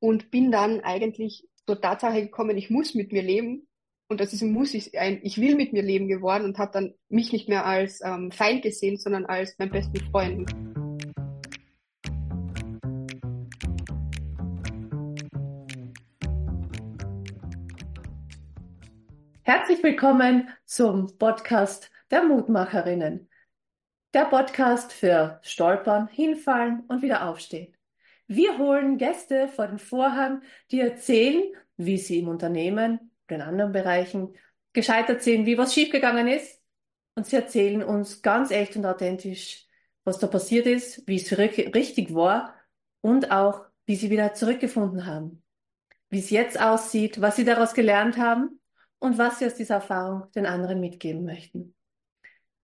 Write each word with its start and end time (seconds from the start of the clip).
und 0.00 0.30
bin 0.30 0.50
dann 0.50 0.80
eigentlich 0.80 1.48
zur 1.66 1.80
Tatsache 1.80 2.22
gekommen, 2.22 2.56
ich 2.56 2.70
muss 2.70 2.94
mit 2.94 3.12
mir 3.12 3.22
leben. 3.22 3.66
Und 4.08 4.20
das 4.20 4.32
ist 4.32 4.42
ein 4.42 4.52
Muss, 4.52 4.72
ich, 4.74 4.96
ein 4.98 5.18
Ich 5.24 5.40
will 5.40 5.56
mit 5.56 5.72
mir 5.72 5.82
leben 5.82 6.06
geworden 6.06 6.44
und 6.44 6.58
habe 6.58 6.70
dann 6.72 6.94
mich 7.08 7.32
nicht 7.32 7.48
mehr 7.48 7.66
als 7.66 8.00
ähm, 8.02 8.30
Feind 8.30 8.62
gesehen, 8.62 8.98
sondern 8.98 9.26
als 9.26 9.58
meinen 9.58 9.72
besten 9.72 9.98
Freund. 10.10 10.48
Herzlich 19.42 19.82
willkommen 19.82 20.50
zum 20.66 21.18
Podcast 21.18 21.90
der 22.10 22.22
Mutmacherinnen. 22.22 23.28
Der 24.14 24.26
Podcast 24.26 24.92
für 24.92 25.40
Stolpern, 25.42 26.06
Hinfallen 26.08 26.84
und 26.86 27.02
wieder 27.02 27.28
aufstehen. 27.28 27.75
Wir 28.28 28.58
holen 28.58 28.98
Gäste 28.98 29.48
vor 29.48 29.68
den 29.68 29.78
Vorhang, 29.78 30.42
die 30.70 30.80
erzählen, 30.80 31.44
wie 31.76 31.98
sie 31.98 32.20
im 32.20 32.28
Unternehmen 32.28 33.12
oder 33.26 33.36
in 33.36 33.42
anderen 33.42 33.72
Bereichen 33.72 34.34
gescheitert 34.72 35.22
sind, 35.22 35.46
wie 35.46 35.58
was 35.58 35.74
schiefgegangen 35.74 36.26
ist. 36.26 36.60
Und 37.14 37.26
sie 37.26 37.36
erzählen 37.36 37.82
uns 37.82 38.22
ganz 38.22 38.50
echt 38.50 38.76
und 38.76 38.84
authentisch, 38.84 39.66
was 40.04 40.18
da 40.18 40.26
passiert 40.26 40.66
ist, 40.66 41.06
wie 41.06 41.16
es 41.16 41.36
richtig 41.38 42.14
war 42.14 42.54
und 43.00 43.30
auch, 43.30 43.64
wie 43.86 43.96
sie 43.96 44.10
wieder 44.10 44.34
zurückgefunden 44.34 45.06
haben. 45.06 45.42
Wie 46.10 46.18
es 46.18 46.30
jetzt 46.30 46.60
aussieht, 46.60 47.20
was 47.20 47.36
sie 47.36 47.44
daraus 47.44 47.74
gelernt 47.74 48.16
haben 48.16 48.60
und 48.98 49.18
was 49.18 49.38
Sie 49.38 49.46
aus 49.46 49.54
dieser 49.54 49.76
Erfahrung 49.76 50.30
den 50.32 50.46
anderen 50.46 50.80
mitgeben 50.80 51.24
möchten. 51.24 51.74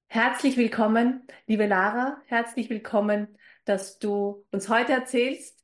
Herzlich 0.08 0.56
willkommen, 0.56 1.26
liebe 1.46 1.66
Lara, 1.66 2.20
herzlich 2.26 2.68
willkommen, 2.68 3.38
dass 3.64 3.98
du 3.98 4.46
uns 4.50 4.68
heute 4.68 4.92
erzählst. 4.92 5.62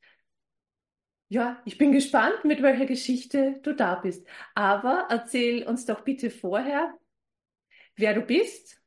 Ja, 1.28 1.60
ich 1.64 1.76
bin 1.76 1.92
gespannt, 1.92 2.44
mit 2.44 2.62
welcher 2.62 2.86
Geschichte 2.86 3.60
du 3.62 3.74
da 3.74 3.96
bist. 3.96 4.26
Aber 4.54 5.06
erzähl 5.10 5.66
uns 5.66 5.84
doch 5.84 6.00
bitte 6.02 6.30
vorher, 6.30 6.94
wer 7.96 8.14
du 8.14 8.22
bist. 8.22 8.80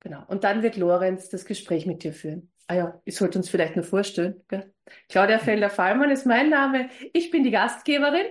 Genau. 0.00 0.24
Und 0.26 0.44
dann 0.44 0.62
wird 0.62 0.76
Lorenz 0.76 1.28
das 1.28 1.44
Gespräch 1.44 1.86
mit 1.86 2.02
dir 2.02 2.12
führen. 2.12 2.50
Ah 2.66 2.74
ja, 2.74 3.02
ich 3.04 3.16
sollte 3.16 3.38
uns 3.38 3.48
vielleicht 3.48 3.76
nur 3.76 3.84
vorstellen. 3.84 4.42
Gell? 4.48 4.72
Claudia 5.08 5.38
Felder-Fallmann 5.38 6.10
ist 6.10 6.26
mein 6.26 6.50
Name. 6.50 6.88
Ich 7.12 7.30
bin 7.30 7.42
die 7.42 7.50
Gastgeberin 7.50 8.26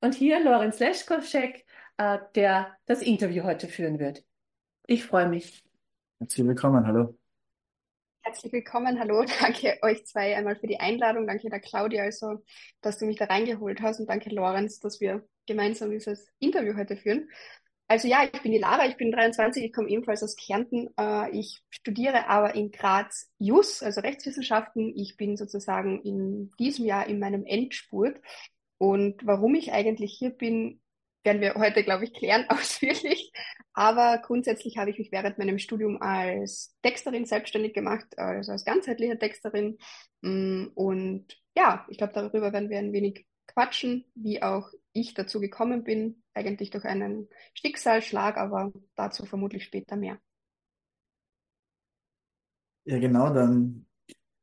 und 0.00 0.14
hier 0.14 0.42
Lorenz 0.42 0.78
Leschkowschek, 0.80 1.64
äh, 1.98 2.18
der 2.34 2.76
das 2.86 3.02
Interview 3.02 3.44
heute 3.44 3.68
führen 3.68 3.98
wird. 3.98 4.24
Ich 4.86 5.04
freue 5.04 5.28
mich. 5.28 5.64
Herzlich 6.18 6.46
willkommen, 6.46 6.86
hallo. 6.86 7.16
Herzlich 8.26 8.54
willkommen, 8.54 8.98
hallo. 8.98 9.22
Danke 9.40 9.78
euch 9.82 10.06
zwei 10.06 10.34
einmal 10.34 10.56
für 10.56 10.66
die 10.66 10.80
Einladung. 10.80 11.26
Danke 11.26 11.50
der 11.50 11.60
Claudia, 11.60 12.04
also, 12.04 12.42
dass 12.80 12.96
du 12.98 13.04
mich 13.04 13.18
da 13.18 13.26
reingeholt 13.26 13.82
hast 13.82 14.00
und 14.00 14.08
danke 14.08 14.30
Lorenz, 14.30 14.80
dass 14.80 14.98
wir 14.98 15.28
gemeinsam 15.46 15.90
dieses 15.90 16.32
Interview 16.38 16.74
heute 16.74 16.96
führen. 16.96 17.28
Also 17.86 18.08
ja, 18.08 18.24
ich 18.24 18.40
bin 18.40 18.52
die 18.52 18.58
Lara, 18.58 18.86
ich 18.86 18.96
bin 18.96 19.12
23, 19.12 19.62
ich 19.62 19.74
komme 19.74 19.90
ebenfalls 19.90 20.22
aus 20.22 20.36
Kärnten. 20.36 20.88
Äh, 20.98 21.38
ich 21.38 21.62
studiere 21.68 22.26
aber 22.28 22.54
in 22.54 22.70
Graz 22.70 23.30
JUS, 23.38 23.82
also 23.82 24.00
Rechtswissenschaften. 24.00 24.94
Ich 24.96 25.18
bin 25.18 25.36
sozusagen 25.36 26.00
in 26.00 26.50
diesem 26.58 26.86
Jahr 26.86 27.06
in 27.06 27.18
meinem 27.18 27.44
Endspurt 27.44 28.22
und 28.78 29.20
warum 29.26 29.54
ich 29.54 29.72
eigentlich 29.72 30.16
hier 30.18 30.30
bin, 30.30 30.80
werden 31.24 31.40
wir 31.40 31.54
heute, 31.54 31.82
glaube 31.82 32.04
ich, 32.04 32.12
klären 32.12 32.46
ausführlich. 32.48 33.32
Aber 33.72 34.18
grundsätzlich 34.18 34.78
habe 34.78 34.90
ich 34.90 34.98
mich 34.98 35.10
während 35.10 35.38
meinem 35.38 35.58
Studium 35.58 36.00
als 36.00 36.76
Texterin 36.82 37.24
selbstständig 37.24 37.74
gemacht, 37.74 38.06
also 38.16 38.52
als 38.52 38.64
ganzheitliche 38.64 39.18
Texterin. 39.18 39.78
Mm, 40.20 40.66
und 40.74 41.26
ja, 41.56 41.84
ich 41.88 41.98
glaube, 41.98 42.12
darüber 42.12 42.52
werden 42.52 42.70
wir 42.70 42.78
ein 42.78 42.92
wenig 42.92 43.26
quatschen, 43.46 44.04
wie 44.14 44.42
auch 44.42 44.70
ich 44.92 45.14
dazu 45.14 45.40
gekommen 45.40 45.82
bin, 45.82 46.22
eigentlich 46.34 46.70
durch 46.70 46.84
einen 46.84 47.28
Schicksalsschlag, 47.54 48.36
aber 48.36 48.72
dazu 48.94 49.26
vermutlich 49.26 49.64
später 49.64 49.96
mehr. 49.96 50.18
Ja, 52.84 52.98
genau, 52.98 53.32
dann 53.32 53.86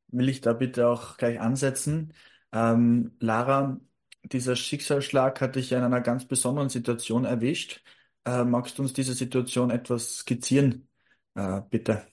will 0.07 0.29
ich 0.29 0.41
da 0.41 0.53
bitte 0.53 0.87
auch 0.87 1.17
gleich 1.17 1.39
ansetzen. 1.39 2.13
Ähm, 2.51 3.15
Lara, 3.19 3.79
dieser 4.23 4.55
Schicksalsschlag 4.55 5.41
hat 5.41 5.55
dich 5.55 5.71
in 5.71 5.79
einer 5.83 6.01
ganz 6.01 6.25
besonderen 6.25 6.69
Situation 6.69 7.25
erwischt. 7.25 7.83
Äh, 8.25 8.43
magst 8.43 8.77
du 8.77 8.83
uns 8.83 8.93
diese 8.93 9.13
Situation 9.13 9.71
etwas 9.71 10.17
skizzieren, 10.17 10.87
äh, 11.35 11.61
bitte? 11.69 12.07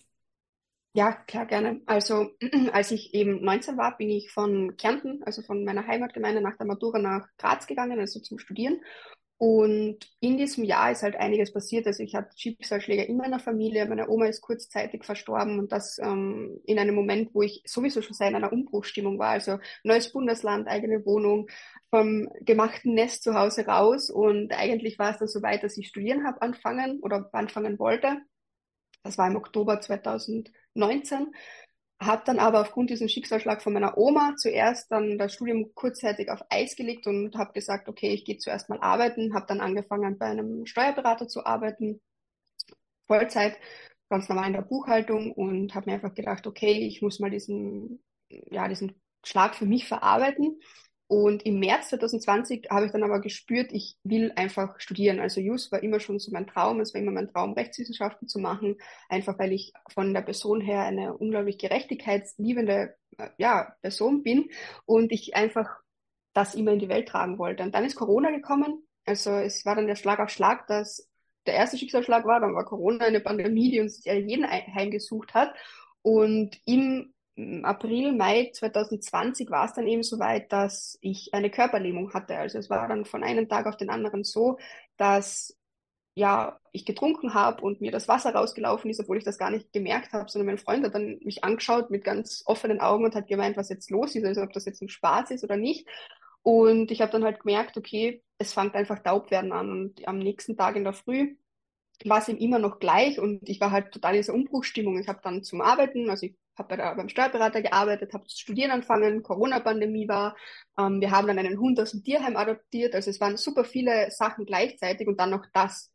Ja, 0.95 1.13
klar, 1.13 1.47
gerne. 1.47 1.81
Also, 1.87 2.31
als 2.73 2.91
ich 2.91 3.15
eben 3.15 3.45
19 3.45 3.77
war, 3.77 3.97
bin 3.97 4.11
ich 4.11 4.31
von 4.31 4.77
Kärnten, 4.77 5.23
also 5.25 5.43
von 5.43 5.65
meiner 5.65 5.87
Heimatgemeinde 5.87 6.41
nach 6.41 6.57
der 6.57 6.67
Matura 6.67 6.99
nach 6.99 7.29
Graz 7.37 7.67
gegangen, 7.67 8.01
also 8.01 8.21
zum 8.21 8.39
Studieren. 8.39 8.81
Und 9.39 9.99
in 10.19 10.37
diesem 10.37 10.65
Jahr 10.65 10.91
ist 10.91 11.05
halt 11.05 11.15
einiges 11.15 11.53
passiert. 11.53 11.87
Also 11.87 12.03
ich 12.03 12.17
hatte 12.17 12.37
Schicksalsschläge 12.37 13.05
in 13.05 13.17
meiner 13.17 13.39
Familie. 13.39 13.87
Meine 13.87 14.09
Oma 14.09 14.27
ist 14.27 14.41
kurzzeitig 14.41 15.05
verstorben 15.05 15.61
und 15.61 15.71
das 15.71 15.99
ähm, 16.01 16.61
in 16.65 16.77
einem 16.81 16.97
Moment, 16.97 17.33
wo 17.35 17.43
ich 17.43 17.63
sowieso 17.65 18.03
schon 18.03 18.15
sehr 18.15 18.29
in 18.29 18.35
einer 18.35 18.53
Umbruchsstimmung 18.53 19.17
war. 19.21 19.31
Also 19.31 19.61
neues 19.85 20.13
Bundesland, 20.13 20.67
eigene 20.67 21.07
Wohnung, 21.07 21.49
vom 21.91 22.29
gemachten 22.41 22.95
Nest 22.95 23.23
zu 23.23 23.35
Hause 23.35 23.65
raus. 23.65 24.11
Und 24.11 24.53
eigentlich 24.53 24.99
war 24.99 25.13
es 25.13 25.19
dann 25.19 25.29
so 25.29 25.41
weit, 25.41 25.63
dass 25.63 25.79
ich 25.79 25.87
studieren 25.87 26.27
habe 26.27 26.43
anfangen 26.43 26.99
oder 27.01 27.31
anfangen 27.33 27.79
wollte. 27.79 28.19
Das 29.05 29.19
war 29.19 29.29
im 29.29 29.37
Oktober 29.37 29.81
2019 29.81 31.33
habe 32.01 32.23
dann 32.25 32.39
aber 32.39 32.61
aufgrund 32.61 32.91
diesem 32.91 33.09
Schicksalsschlag 33.09 33.63
von 33.63 33.73
meiner 33.73 33.99
Oma 33.99 34.35
zuerst 34.37 34.91
dann 34.91 35.19
das 35.19 35.35
Studium 35.35 35.75
kurzzeitig 35.75 36.31
auf 36.31 36.41
Eis 36.49 36.77
gelegt 36.77 37.07
und 37.07 37.37
habe 37.37 37.53
gesagt, 37.53 37.89
okay, 37.89 38.13
ich 38.13 38.25
gehe 38.25 38.39
zuerst 38.39 38.69
mal 38.69 38.81
arbeiten, 38.81 39.35
habe 39.35 39.47
dann 39.49 39.61
angefangen 39.61 40.17
bei 40.19 40.27
einem 40.27 40.65
Steuerberater 40.67 41.27
zu 41.27 41.45
arbeiten, 41.45 42.01
Vollzeit, 43.07 43.59
ganz 44.09 44.29
normal 44.29 44.47
in 44.49 44.53
der 44.53 44.63
Buchhaltung 44.63 45.33
und 45.33 45.75
habe 45.75 45.91
mir 45.91 45.95
einfach 45.95 46.15
gedacht, 46.15 46.47
okay, 46.47 46.87
ich 46.87 47.03
muss 47.03 47.19
mal 47.19 47.31
diesen, 47.31 48.03
ja, 48.29 48.69
diesen 48.69 49.01
Schlag 49.25 49.57
für 49.57 49.67
mich 49.67 49.87
verarbeiten 49.89 50.61
und 51.09 51.47
im 51.47 51.59
März 51.59 51.89
2020 51.89 52.69
habe 52.71 52.85
ich 52.85 52.93
dann 52.93 53.03
aber 53.03 53.21
gespürt, 53.21 53.73
ich 53.73 53.97
will 54.05 54.31
einfach 54.37 54.79
studieren. 54.79 55.21
Also 55.21 55.41
Jus 55.41 55.73
war 55.73 55.83
immer 55.83 56.01
schon 56.01 56.19
so 56.19 56.31
mein 56.31 56.47
Traum. 56.47 56.81
Es 56.81 56.93
war 56.93 57.01
immer 57.01 57.13
mein 57.13 57.29
Traum, 57.29 57.55
Rechtswissenschaften 57.55 58.29
zu 58.29 58.39
machen. 58.39 58.77
Einfach 59.09 59.39
weil 59.39 59.53
ich 59.53 59.73
von 59.89 60.13
der 60.13 60.21
Person 60.21 60.61
her 60.61 60.83
eine 60.83 61.17
unglaublich 61.17 61.57
gerechtigkeitsliebende 61.57 62.95
äh, 63.17 63.31
ja, 63.39 63.75
Person 63.81 64.23
bin 64.23 64.51
und 64.85 65.11
ich 65.11 65.35
einfach 65.35 65.79
das 66.35 66.55
immer 66.55 66.73
in 66.73 66.79
die 66.79 66.91
Welt 66.91 67.09
tragen 67.09 67.39
wollte. 67.39 67.63
Und 67.63 67.75
dann 67.75 67.87
ist 67.87 67.97
Corona 67.97 68.31
gekommen. 68.31 68.87
Also 69.07 69.31
es 69.31 69.65
war 69.65 69.77
dann 69.77 69.87
der 69.87 69.97
Schlag 69.97 70.21
auf 70.21 70.29
Schlag, 70.29 70.67
dass 70.67 71.09
der 71.47 71.55
erste 71.55 71.79
Schicksalsschlag 71.79 72.27
war, 72.27 72.41
dann 72.41 72.55
war 72.55 72.67
Corona 72.67 73.07
eine 73.07 73.21
Pandemie, 73.21 73.71
die 73.71 73.81
uns 73.81 74.05
jeden 74.05 74.47
heimgesucht 74.47 75.33
hat. 75.33 75.55
Und 76.03 76.61
im 76.67 77.15
April, 77.63 78.13
Mai 78.13 78.51
2020 78.53 79.51
war 79.51 79.67
es 79.67 79.73
dann 79.73 79.87
eben 79.87 80.03
so 80.03 80.19
weit, 80.19 80.53
dass 80.53 80.99
ich 81.01 81.33
eine 81.35 81.51
Körperlähmung 81.51 82.13
hatte. 82.13 82.37
Also 82.37 82.59
es 82.59 82.69
war 82.69 82.89
dann 82.89 83.05
von 83.05 83.23
einem 83.23 83.49
Tag 83.49 83.67
auf 83.67 83.77
den 83.77 83.91
anderen 83.91 84.25
so, 84.25 84.59
dass 84.97 85.57
ja, 86.19 86.59
ich 86.73 86.85
getrunken 86.85 87.35
habe 87.35 87.63
und 87.63 87.81
mir 87.81 87.93
das 87.93 88.09
Wasser 88.09 88.35
rausgelaufen 88.35 88.91
ist, 88.91 88.99
obwohl 88.99 89.19
ich 89.19 89.25
das 89.25 89.39
gar 89.39 89.51
nicht 89.51 89.73
gemerkt 89.73 90.13
habe, 90.13 90.29
sondern 90.29 90.47
mein 90.47 90.59
Freund 90.59 90.85
hat 90.85 90.95
dann 90.95 91.19
mich 91.23 91.45
angeschaut 91.45 91.91
mit 91.91 92.03
ganz 92.03 92.43
offenen 92.45 92.81
Augen 92.81 93.05
und 93.05 93.15
hat 93.15 93.29
gemeint, 93.29 93.57
was 93.57 93.69
jetzt 93.69 93.89
los 93.91 94.17
ist, 94.17 94.25
also 94.25 94.43
ob 94.43 94.53
das 94.53 94.65
jetzt 94.65 94.83
ein 94.83 94.89
Spaß 94.89 95.31
ist 95.31 95.45
oder 95.45 95.57
nicht. 95.57 95.87
Und 96.43 96.91
ich 96.91 97.03
habe 97.03 97.13
dann 97.13 97.23
halt 97.23 97.41
gemerkt, 97.41 97.77
okay, 97.77 98.23
es 98.39 98.53
fängt 98.53 98.75
einfach 98.75 98.99
taub 98.99 99.31
werden 99.31 99.53
an. 99.53 99.71
Und 99.71 100.09
am 100.09 100.19
nächsten 100.19 100.57
Tag 100.57 100.75
in 100.75 100.85
der 100.85 100.93
Früh 100.93 101.37
war 102.05 102.19
es 102.19 102.29
ihm 102.29 102.39
immer 102.39 102.59
noch 102.59 102.81
gleich 102.81 103.21
und 103.21 103.49
ich 103.49 103.61
war 103.61 103.71
halt 103.71 103.93
total 103.93 104.15
in 104.15 104.23
dieser 104.23 104.35
Umbruchsstimmung. 104.35 104.99
Ich 104.99 105.09
habe 105.09 105.21
dann 105.23 105.45
zum 105.45 105.61
Arbeiten, 105.61 106.11
also 106.11 106.27
ich 106.27 106.35
habe 106.59 106.77
bei 106.77 106.95
beim 106.95 107.09
Steuerberater 107.09 107.63
gearbeitet, 107.63 108.13
habe 108.13 108.27
zu 108.27 108.39
studieren 108.39 108.71
angefangen, 108.71 109.23
Corona-Pandemie 109.23 110.09
war. 110.09 110.37
Ähm, 110.79 111.01
wir 111.01 111.11
haben 111.11 111.27
dann 111.27 111.39
einen 111.39 111.59
Hund 111.59 111.81
aus 111.81 111.93
dem 111.93 112.03
Tierheim 112.03 112.37
adoptiert. 112.37 112.95
Also 112.95 113.11
es 113.11 113.21
waren 113.21 113.37
super 113.37 113.65
viele 113.65 114.11
Sachen 114.11 114.45
gleichzeitig 114.47 115.07
und 115.09 115.19
dann 115.21 115.31
noch 115.31 115.47
das. 115.53 115.93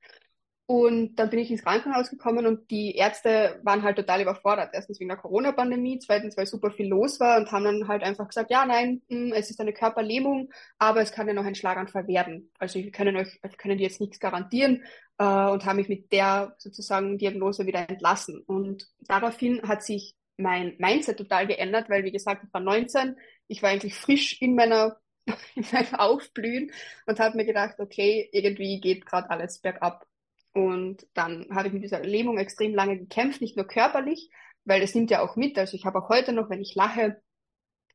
Und 0.66 1.16
dann 1.18 1.30
bin 1.30 1.40
ich 1.40 1.52
ins 1.52 1.64
Krankenhaus 1.64 2.10
gekommen 2.10 2.46
und 2.48 2.72
die 2.72 2.96
Ärzte 2.96 3.60
waren 3.64 3.84
halt 3.84 3.98
total 3.98 4.22
überfordert. 4.22 4.70
Erstens 4.72 4.98
wegen 5.00 5.10
der 5.10 5.18
Corona-Pandemie, 5.18 6.00
zweitens, 6.00 6.38
weil 6.38 6.46
super 6.46 6.72
viel 6.72 6.88
los 6.88 7.20
war 7.20 7.38
und 7.38 7.52
haben 7.52 7.66
dann 7.66 7.88
halt 7.90 8.02
einfach 8.02 8.30
gesagt, 8.30 8.50
ja, 8.50 8.66
nein, 8.66 9.02
hm, 9.10 9.34
es 9.34 9.50
ist 9.50 9.60
eine 9.60 9.74
Körperlähmung, 9.74 10.50
aber 10.78 11.02
es 11.02 11.12
kann 11.12 11.28
ja 11.28 11.34
noch 11.34 11.44
ein 11.44 11.56
Schlaganfall 11.56 12.08
werden. 12.08 12.50
Also 12.60 12.80
wir 12.80 12.92
können 12.92 13.18
euch, 13.18 13.42
können 13.58 13.78
die 13.78 13.84
jetzt 13.84 14.00
nichts 14.00 14.20
garantieren 14.22 14.84
äh, 15.18 15.26
und 15.26 15.66
haben 15.66 15.76
mich 15.76 15.90
mit 15.90 16.12
der 16.14 16.56
sozusagen 16.58 17.18
Diagnose 17.18 17.66
wieder 17.66 17.90
entlassen. 17.90 18.42
Und 18.46 18.88
daraufhin 19.02 19.62
hat 19.68 19.84
sich 19.84 20.16
mein 20.38 20.76
Mindset 20.78 21.18
total 21.18 21.48
geändert, 21.48 21.90
weil 21.90 22.04
wie 22.04 22.12
gesagt, 22.12 22.44
ich 22.44 22.54
war 22.54 22.62
19, 22.62 23.16
ich 23.48 23.62
war 23.62 23.70
eigentlich 23.70 23.96
frisch 23.96 24.42
in 24.42 24.56
meiner 24.56 24.98
in 25.56 25.66
meinem 25.72 25.96
Aufblühen 25.96 26.72
und 27.06 27.20
habe 27.20 27.38
mir 27.38 27.46
gedacht, 27.46 27.80
okay, 27.80 28.30
irgendwie 28.32 28.80
geht 28.80 29.06
gerade 29.06 29.30
alles 29.30 29.60
bergab. 29.60 30.06
Und 30.54 31.08
dann 31.14 31.48
habe 31.52 31.68
ich 31.68 31.74
mit 31.74 31.84
dieser 31.84 32.02
Lähmung 32.02 32.38
extrem 32.38 32.76
lange 32.76 32.98
gekämpft, 32.98 33.42
nicht 33.42 33.56
nur 33.56 33.66
körperlich, 33.66 34.30
weil 34.66 34.82
es 34.82 34.94
nimmt 34.94 35.10
ja 35.12 35.22
auch 35.22 35.36
mit. 35.36 35.58
Also 35.58 35.76
ich 35.76 35.86
habe 35.86 36.00
auch 36.00 36.10
heute 36.10 36.34
noch, 36.34 36.50
wenn 36.50 36.62
ich 36.62 36.76
lache, 36.76 37.22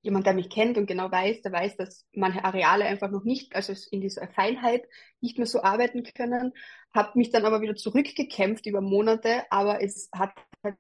jemand, 0.01 0.27
der 0.27 0.35
mich 0.35 0.49
kennt 0.49 0.79
und 0.79 0.87
genau 0.87 1.11
weiß, 1.11 1.43
der 1.43 1.53
weiß, 1.53 1.77
dass 1.77 2.07
manche 2.13 2.45
Areale 2.45 2.85
einfach 2.85 3.11
noch 3.11 3.25
nicht, 3.25 3.55
also 3.55 3.75
in 3.91 4.01
dieser 4.01 4.29
Feinheit 4.29 4.87
nicht 5.21 5.39
mehr 5.39 5.47
so 5.47 5.63
arbeiten 5.63 6.05
können. 6.05 6.53
Habe 6.95 7.19
mich 7.19 7.31
dann 7.31 7.45
aber 7.45 7.61
wieder 7.61 7.75
zurückgekämpft 7.75 8.67
über 8.67 8.81
Monate, 8.81 9.43
aber 9.51 9.83
es 9.83 10.09
hat 10.15 10.33
halt 10.65 10.77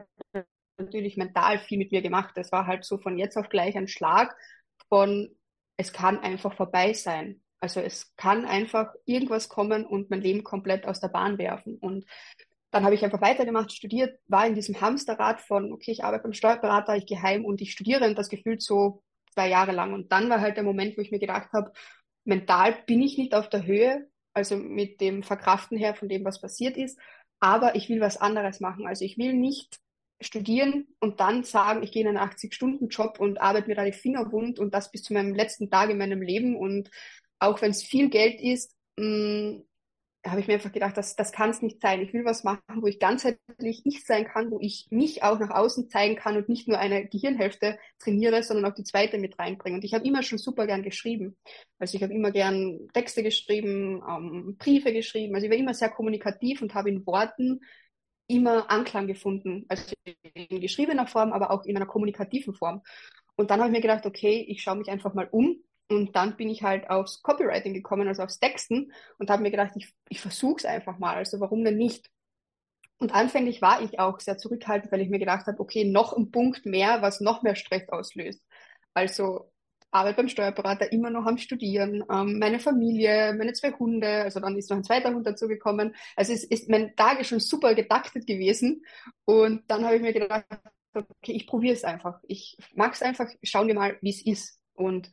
natürlich 0.79 1.17
mental 1.17 1.59
viel 1.59 1.79
mit 1.79 1.93
mir 1.93 2.03
gemacht. 2.03 2.37
Es 2.37 2.53
war 2.53 2.67
halt 2.67 2.85
so 2.85 2.99
von 2.99 3.19
jetzt 3.19 3.37
auf 3.37 3.49
gleich 3.49 3.77
ein 3.77 3.89
Schlag 3.89 4.35
von, 4.89 5.29
es 5.77 5.93
kann 5.93 6.19
einfach 6.21 6.55
vorbei 6.55 6.93
sein. 6.93 7.43
Also 7.61 7.81
es 7.81 8.15
kann 8.17 8.45
einfach 8.45 8.95
irgendwas 9.05 9.49
kommen 9.49 9.85
und 9.85 10.11
mein 10.11 10.21
Leben 10.21 10.45
komplett 10.45 10.87
aus 10.87 11.01
der 11.01 11.09
Bahn 11.09 11.39
werfen. 11.39 11.77
Und 11.77 12.07
dann 12.71 12.85
habe 12.85 12.95
ich 12.95 13.05
einfach 13.05 13.21
weitergemacht, 13.21 13.73
studiert, 13.73 14.19
war 14.29 14.47
in 14.47 14.55
diesem 14.55 14.81
Hamsterrad 14.81 15.41
von, 15.41 15.73
okay, 15.73 15.91
ich 15.91 16.05
arbeite 16.05 16.25
beim 16.25 16.33
Steuerberater, 16.35 16.97
ich 16.97 17.07
gehe 17.07 17.21
heim 17.21 17.45
und 17.45 17.61
ich 17.61 17.73
studiere 17.73 18.07
und 18.07 18.17
das 18.17 18.29
gefühlt 18.29 18.63
so 18.63 19.03
zwei 19.35 19.49
Jahre 19.49 19.73
lang. 19.73 19.93
Und 19.93 20.13
dann 20.13 20.31
war 20.31 20.41
halt 20.41 20.57
der 20.57 20.65
Moment, 20.65 20.97
wo 20.97 21.01
ich 21.01 21.11
mir 21.11 21.19
gedacht 21.19 21.53
habe, 21.53 21.73
mental 22.25 22.77
bin 22.87 23.03
ich 23.03 23.19
nicht 23.19 23.35
auf 23.35 23.49
der 23.49 23.65
Höhe, 23.65 24.09
also 24.35 24.57
mit 24.57 25.01
dem 25.01 25.23
Verkraften 25.23 25.79
her 25.79 25.95
von 25.95 26.09
dem, 26.09 26.25
was 26.25 26.41
passiert 26.41 26.77
ist, 26.77 26.99
aber 27.41 27.75
ich 27.75 27.89
will 27.89 28.01
was 28.01 28.19
anderes 28.19 28.61
machen. 28.61 28.87
Also 28.87 29.05
ich 29.05 29.17
will 29.19 29.33
nicht 29.33 29.81
studieren 30.21 30.89
und 31.01 31.21
dann 31.21 31.45
sagen, 31.45 31.83
ich 31.83 31.93
gehe 31.93 32.03
in 32.03 32.09
einen 32.09 32.31
80-Stunden-Job 32.31 33.21
und 33.21 33.41
arbeite 33.41 33.69
mir 33.69 33.77
da 33.77 33.85
die 33.85 33.93
Finger 33.93 34.33
wund 34.33 34.59
und 34.59 34.75
das 34.75 34.91
bis 34.91 35.03
zu 35.03 35.13
meinem 35.13 35.35
letzten 35.35 35.71
Tag 35.71 35.91
in 35.91 35.99
meinem 35.99 36.23
Leben. 36.23 36.57
Und 36.57 36.91
auch 37.39 37.61
wenn 37.63 37.71
es 37.71 37.83
viel 37.83 38.09
Geld 38.09 38.41
ist, 38.41 38.75
mm, 38.97 39.61
habe 40.27 40.41
ich 40.41 40.49
mir 40.49 40.55
einfach 40.55 40.73
gedacht, 40.73 40.97
das, 40.97 41.15
das 41.15 41.33
kann 41.33 41.51
es 41.51 41.63
nicht 41.63 41.81
sein. 41.81 42.03
Ich 42.03 42.13
will 42.13 42.25
was 42.25 42.43
machen, 42.43 42.83
wo 42.83 42.87
ich 42.87 42.99
ganzheitlich 42.99 43.83
ich 43.85 44.05
sein 44.05 44.25
kann, 44.25 44.51
wo 44.51 44.59
ich 44.61 44.89
mich 44.91 45.23
auch 45.23 45.39
nach 45.39 45.51
außen 45.51 45.89
zeigen 45.89 46.17
kann 46.17 46.37
und 46.37 46.49
nicht 46.49 46.67
nur 46.67 46.79
eine 46.79 47.07
Gehirnhälfte 47.07 47.79
trainiere, 47.99 48.43
sondern 48.43 48.71
auch 48.71 48.75
die 48.75 48.85
zweite 48.85 49.19
mit 49.19 49.39
reinbringe. 49.39 49.77
Und 49.77 49.85
ich 49.85 49.95
habe 49.95 50.07
immer 50.07 50.23
schon 50.23 50.39
super 50.39 50.67
gern 50.67 50.83
geschrieben. 50.83 51.37
Also 51.79 51.97
ich 51.97 52.03
habe 52.03 52.13
immer 52.13 52.33
gern 52.33 52.89
Texte 52.93 53.23
geschrieben, 53.23 54.03
ähm, 54.09 54.57
Briefe 54.59 54.93
geschrieben. 54.93 55.35
Also 55.35 55.47
ich 55.47 55.53
war 55.53 55.59
immer 55.59 55.75
sehr 55.75 55.91
kommunikativ 55.91 56.63
und 56.63 56.75
habe 56.75 56.91
in 56.91 57.07
Worten 57.07 57.61
immer 58.29 58.71
Anklang 58.71 59.07
gefunden. 59.07 59.65
Also 59.69 59.95
in 60.35 60.61
geschriebener 60.61 61.07
Form, 61.07 61.33
aber 61.33 61.51
auch 61.51 61.65
in 61.65 61.77
einer 61.77 61.87
kommunikativen 61.87 62.55
Form. 62.55 62.83
Und 63.37 63.51
dann 63.51 63.61
habe 63.61 63.71
ich 63.71 63.77
mir 63.77 63.83
gedacht, 63.83 64.07
okay, 64.07 64.45
ich 64.49 64.63
schaue 64.63 64.77
mich 64.77 64.91
einfach 64.91 65.15
mal 65.15 65.29
um 65.31 65.57
und 65.89 66.15
dann 66.15 66.37
bin 66.37 66.51
ich 66.51 66.63
halt 66.63 66.91
aufs 66.91 67.23
Copywriting 67.23 67.73
gekommen, 67.73 68.07
also 68.09 68.23
aufs 68.23 68.39
Texten 68.39 68.93
und 69.19 69.31
habe 69.31 69.43
mir 69.43 69.51
gedacht, 69.51 69.73
ich, 69.77 69.93
ich 70.09 70.21
versuche 70.21 70.59
es 70.59 70.65
einfach 70.65 70.99
mal. 70.99 71.17
Also 71.17 71.41
warum 71.41 71.65
denn 71.65 71.77
nicht? 71.77 72.11
Und 72.99 73.15
anfänglich 73.15 73.63
war 73.63 73.81
ich 73.81 73.99
auch 73.99 74.21
sehr 74.21 74.39
zurückhaltend, 74.39 74.93
weil 74.93 75.01
ich 75.01 75.09
mir 75.09 75.21
gedacht 75.21 75.47
habe, 75.47 75.61
okay, 75.61 75.85
noch 75.85 76.13
ein 76.17 76.31
Punkt 76.31 76.67
mehr, 76.67 77.01
was 77.01 77.21
noch 77.21 77.43
mehr 77.43 77.55
Stress 77.55 77.89
auslöst. 77.89 78.43
Also 78.93 79.53
Arbeit 79.91 80.17
beim 80.17 80.29
Steuerberater, 80.29 80.93
immer 80.93 81.11
noch 81.11 81.27
am 81.27 81.39
Studieren, 81.39 82.05
ähm, 82.11 82.39
meine 82.39 82.61
Familie, 82.61 83.35
meine 83.35 83.55
zwei 83.55 83.73
Hunde, 83.73 84.23
also 84.23 84.41
dann 84.41 84.57
ist 84.57 84.71
noch 84.71 84.77
ein 84.77 84.85
zweiter 84.85 85.15
Hund 85.15 85.27
dazugekommen. 85.27 85.95
Also 86.17 86.33
es 86.33 86.45
ist 86.45 86.69
mein 86.69 86.95
Tag 86.97 87.21
ist 87.21 87.29
schon 87.29 87.41
super 87.41 87.75
getaktet 87.75 88.27
gewesen. 88.27 88.85
Und 89.25 89.63
dann 89.71 89.85
habe 89.85 89.97
ich 89.97 90.03
mir 90.03 90.13
gedacht, 90.13 90.45
okay, 90.95 91.33
ich 91.33 91.47
probiere 91.47 91.75
es 91.75 91.85
einfach. 91.85 92.21
Ich 92.27 92.57
mag 92.75 92.95
es 92.95 93.03
einfach, 93.03 93.31
schauen 93.43 93.69
wir 93.69 93.75
mal, 93.75 93.99
wie 94.03 94.11
es 94.11 94.25
ist. 94.25 94.61
Und 94.75 95.11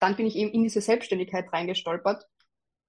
dann 0.00 0.16
bin 0.16 0.26
ich 0.26 0.36
eben 0.36 0.50
in 0.50 0.62
diese 0.62 0.80
Selbstständigkeit 0.80 1.52
reingestolpert 1.52 2.26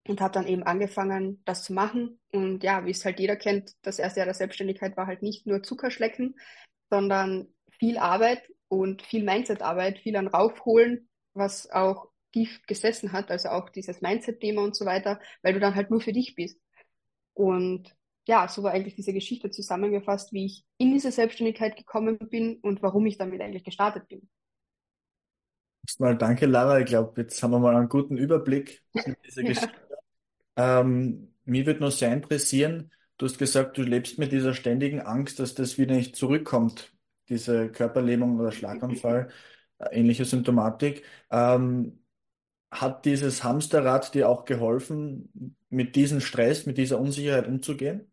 und 0.07 0.21
habe 0.21 0.33
dann 0.33 0.47
eben 0.47 0.63
angefangen, 0.63 1.41
das 1.45 1.63
zu 1.63 1.73
machen. 1.73 2.19
Und 2.31 2.63
ja, 2.63 2.85
wie 2.85 2.91
es 2.91 3.05
halt 3.05 3.19
jeder 3.19 3.35
kennt, 3.35 3.73
das 3.83 3.99
erste 3.99 4.19
Jahr 4.19 4.25
der 4.25 4.33
Selbstständigkeit 4.33 4.97
war 4.97 5.07
halt 5.07 5.21
nicht 5.21 5.45
nur 5.45 5.63
Zuckerschlecken, 5.63 6.35
sondern 6.89 7.47
viel 7.79 7.97
Arbeit 7.97 8.41
und 8.69 9.01
viel 9.01 9.23
Mindset-Arbeit, 9.23 9.99
viel 9.99 10.15
an 10.15 10.27
Raufholen, 10.27 11.07
was 11.37 11.69
auch 11.71 12.09
tief 12.33 12.61
gesessen 12.67 13.11
hat, 13.11 13.31
also 13.31 13.49
auch 13.49 13.69
dieses 13.69 14.01
Mindset-Thema 14.01 14.63
und 14.63 14.75
so 14.75 14.85
weiter, 14.85 15.19
weil 15.41 15.53
du 15.53 15.59
dann 15.59 15.75
halt 15.75 15.89
nur 15.89 16.01
für 16.01 16.13
dich 16.13 16.35
bist. 16.35 16.59
Und 17.33 17.95
ja, 18.27 18.47
so 18.47 18.63
war 18.63 18.73
eigentlich 18.73 18.95
diese 18.95 19.13
Geschichte 19.13 19.49
zusammengefasst, 19.49 20.33
wie 20.33 20.45
ich 20.45 20.65
in 20.77 20.91
diese 20.91 21.11
Selbstständigkeit 21.11 21.77
gekommen 21.77 22.17
bin 22.17 22.59
und 22.61 22.81
warum 22.83 23.05
ich 23.05 23.17
damit 23.17 23.41
eigentlich 23.41 23.63
gestartet 23.63 24.07
bin. 24.07 24.27
Erstmal 25.87 26.17
danke, 26.17 26.45
Lara. 26.45 26.79
Ich 26.79 26.85
glaube, 26.85 27.21
jetzt 27.21 27.41
haben 27.41 27.51
wir 27.51 27.59
mal 27.59 27.75
einen 27.75 27.87
guten 27.87 28.17
Überblick 28.17 28.83
mit 28.93 29.17
dieser 29.25 29.41
ja. 29.43 29.47
Geschichte. 29.47 29.87
Ähm, 30.57 31.33
mich 31.45 31.65
würde 31.65 31.79
noch 31.79 31.91
sehr 31.91 32.11
interessieren, 32.11 32.91
du 33.17 33.25
hast 33.25 33.37
gesagt, 33.37 33.77
du 33.77 33.83
lebst 33.83 34.19
mit 34.19 34.31
dieser 34.31 34.53
ständigen 34.53 35.01
Angst, 35.01 35.39
dass 35.39 35.55
das 35.55 35.77
wieder 35.77 35.95
nicht 35.95 36.15
zurückkommt, 36.15 36.93
diese 37.29 37.69
Körperlähmung 37.69 38.39
oder 38.39 38.51
Schlaganfall, 38.51 39.29
ähnliche 39.91 40.25
Symptomatik. 40.25 41.03
Ähm, 41.31 41.99
hat 42.71 43.05
dieses 43.05 43.43
Hamsterrad 43.43 44.13
dir 44.13 44.29
auch 44.29 44.45
geholfen, 44.45 45.55
mit 45.69 45.95
diesem 45.95 46.19
Stress, 46.19 46.65
mit 46.65 46.77
dieser 46.77 46.99
Unsicherheit 46.99 47.47
umzugehen? 47.47 48.11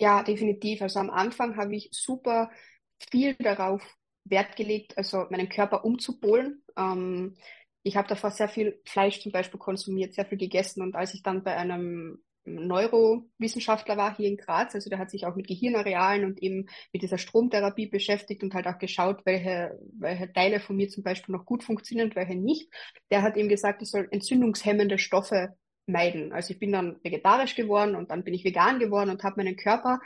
Ja, 0.00 0.22
definitiv. 0.22 0.82
Also 0.82 0.98
am 0.98 1.10
Anfang 1.10 1.56
habe 1.56 1.74
ich 1.76 1.88
super 1.92 2.50
viel 3.10 3.34
darauf 3.34 3.82
Wert 4.24 4.56
gelegt, 4.56 4.96
also 4.96 5.26
meinen 5.30 5.48
Körper 5.48 5.84
umzupolen. 5.84 6.62
Ähm, 6.76 7.36
ich 7.82 7.96
habe 7.96 8.08
davor 8.08 8.30
sehr 8.30 8.48
viel 8.48 8.80
Fleisch 8.86 9.20
zum 9.20 9.30
Beispiel 9.32 9.60
konsumiert, 9.60 10.14
sehr 10.14 10.24
viel 10.24 10.38
gegessen 10.38 10.82
und 10.82 10.96
als 10.96 11.14
ich 11.14 11.22
dann 11.22 11.44
bei 11.44 11.54
einem 11.54 12.24
Neurowissenschaftler 12.44 13.96
war 13.96 14.16
hier 14.16 14.28
in 14.28 14.36
Graz, 14.36 14.74
also 14.74 14.90
der 14.90 14.98
hat 14.98 15.10
sich 15.10 15.26
auch 15.26 15.34
mit 15.34 15.46
Gehirnarealen 15.46 16.24
und 16.24 16.42
eben 16.42 16.66
mit 16.92 17.02
dieser 17.02 17.18
Stromtherapie 17.18 17.86
beschäftigt 17.86 18.42
und 18.42 18.54
halt 18.54 18.66
auch 18.66 18.78
geschaut, 18.78 19.24
welche, 19.24 19.78
welche 19.98 20.32
Teile 20.32 20.60
von 20.60 20.76
mir 20.76 20.88
zum 20.88 21.02
Beispiel 21.02 21.34
noch 21.34 21.46
gut 21.46 21.64
funktionieren 21.64 22.08
und 22.08 22.16
welche 22.16 22.34
nicht. 22.36 22.70
Der 23.10 23.22
hat 23.22 23.36
eben 23.36 23.48
gesagt, 23.48 23.82
ich 23.82 23.90
soll 23.90 24.08
entzündungshemmende 24.10 24.98
Stoffe 24.98 25.56
meiden. 25.86 26.32
Also 26.32 26.52
ich 26.52 26.58
bin 26.58 26.72
dann 26.72 26.98
vegetarisch 27.02 27.54
geworden 27.54 27.94
und 27.94 28.10
dann 28.10 28.24
bin 28.24 28.34
ich 28.34 28.44
vegan 28.44 28.78
geworden 28.78 29.10
und 29.10 29.22
habe 29.22 29.36
meinen 29.36 29.56
Körper 29.56 30.00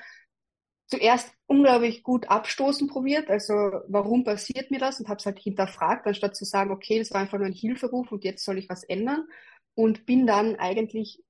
zuerst 0.88 1.32
unglaublich 1.46 2.02
gut 2.02 2.28
abstoßen 2.28 2.88
probiert. 2.88 3.28
Also 3.30 3.52
warum 3.88 4.24
passiert 4.24 4.70
mir 4.70 4.78
das? 4.78 5.00
Und 5.00 5.08
habe 5.08 5.18
es 5.18 5.26
halt 5.26 5.38
hinterfragt, 5.38 6.06
anstatt 6.06 6.34
zu 6.34 6.44
sagen, 6.44 6.70
okay, 6.70 6.98
das 6.98 7.12
war 7.12 7.20
einfach 7.20 7.38
nur 7.38 7.46
ein 7.46 7.52
Hilferuf 7.52 8.10
und 8.10 8.24
jetzt 8.24 8.44
soll 8.44 8.58
ich 8.58 8.68
was 8.68 8.84
ändern. 8.84 9.24
Und 9.74 10.06
bin 10.06 10.26
dann 10.26 10.56
eigentlich 10.56 11.22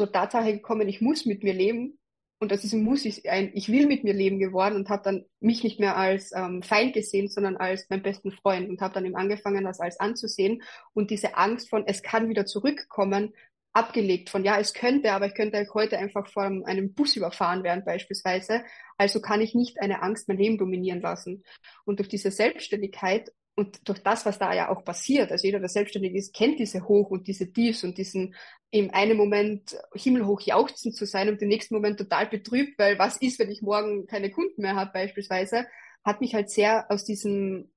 zur 0.00 0.10
Tatsache 0.10 0.54
gekommen, 0.54 0.88
ich 0.88 1.02
muss 1.02 1.26
mit 1.26 1.44
mir 1.44 1.52
leben. 1.52 1.98
Und 2.38 2.50
das 2.50 2.64
ist 2.64 2.72
ein 2.72 2.82
Muss, 2.82 3.04
ich, 3.04 3.28
ein 3.28 3.50
Ich 3.52 3.70
will 3.70 3.86
mit 3.86 4.02
mir 4.02 4.14
leben 4.14 4.38
geworden 4.38 4.74
und 4.76 4.88
habe 4.88 5.02
dann 5.02 5.26
mich 5.40 5.62
nicht 5.62 5.78
mehr 5.78 5.98
als 5.98 6.32
ähm, 6.34 6.62
Feind 6.62 6.94
gesehen, 6.94 7.28
sondern 7.28 7.58
als 7.58 7.86
meinen 7.90 8.02
besten 8.02 8.32
Freund 8.32 8.70
und 8.70 8.80
habe 8.80 8.94
dann 8.94 9.04
eben 9.04 9.14
angefangen, 9.16 9.64
das 9.64 9.78
als 9.78 10.00
anzusehen. 10.00 10.62
Und 10.94 11.10
diese 11.10 11.36
Angst 11.36 11.68
von, 11.68 11.86
es 11.86 12.02
kann 12.02 12.30
wieder 12.30 12.46
zurückkommen, 12.46 13.34
abgelegt 13.74 14.30
von, 14.30 14.42
ja, 14.42 14.58
es 14.58 14.72
könnte, 14.72 15.12
aber 15.12 15.26
ich 15.26 15.34
könnte 15.34 15.66
heute 15.74 15.98
einfach 15.98 16.26
von 16.28 16.64
einem 16.64 16.94
Bus 16.94 17.14
überfahren 17.14 17.62
werden 17.62 17.84
beispielsweise. 17.84 18.64
Also 18.96 19.20
kann 19.20 19.42
ich 19.42 19.54
nicht 19.54 19.78
eine 19.78 20.00
Angst 20.00 20.26
mein 20.26 20.38
Leben 20.38 20.56
dominieren 20.56 21.02
lassen. 21.02 21.44
Und 21.84 21.98
durch 21.98 22.08
diese 22.08 22.30
Selbstständigkeit 22.30 23.30
und 23.60 23.86
durch 23.86 24.02
das, 24.02 24.24
was 24.24 24.38
da 24.38 24.54
ja 24.54 24.70
auch 24.70 24.84
passiert, 24.84 25.30
also 25.30 25.46
jeder, 25.46 25.60
der 25.60 25.68
selbstständig 25.68 26.14
ist, 26.14 26.34
kennt 26.34 26.58
diese 26.58 26.88
Hoch- 26.88 27.10
und 27.10 27.28
diese 27.28 27.52
Tiefs 27.52 27.84
und 27.84 27.98
diesen 27.98 28.34
im 28.70 28.90
einen 28.90 29.18
Moment 29.18 29.76
himmelhoch 29.94 30.40
jauchzend 30.40 30.96
zu 30.96 31.04
sein 31.04 31.28
und 31.28 31.42
im 31.42 31.48
nächsten 31.48 31.74
Moment 31.74 31.98
total 31.98 32.26
betrübt, 32.26 32.78
weil 32.78 32.98
was 32.98 33.18
ist, 33.18 33.38
wenn 33.38 33.50
ich 33.50 33.60
morgen 33.60 34.06
keine 34.06 34.30
Kunden 34.30 34.62
mehr 34.62 34.76
habe 34.76 34.92
beispielsweise, 34.94 35.66
hat 36.04 36.22
mich 36.22 36.34
halt 36.34 36.48
sehr 36.48 36.90
aus 36.90 37.04
diesem 37.04 37.70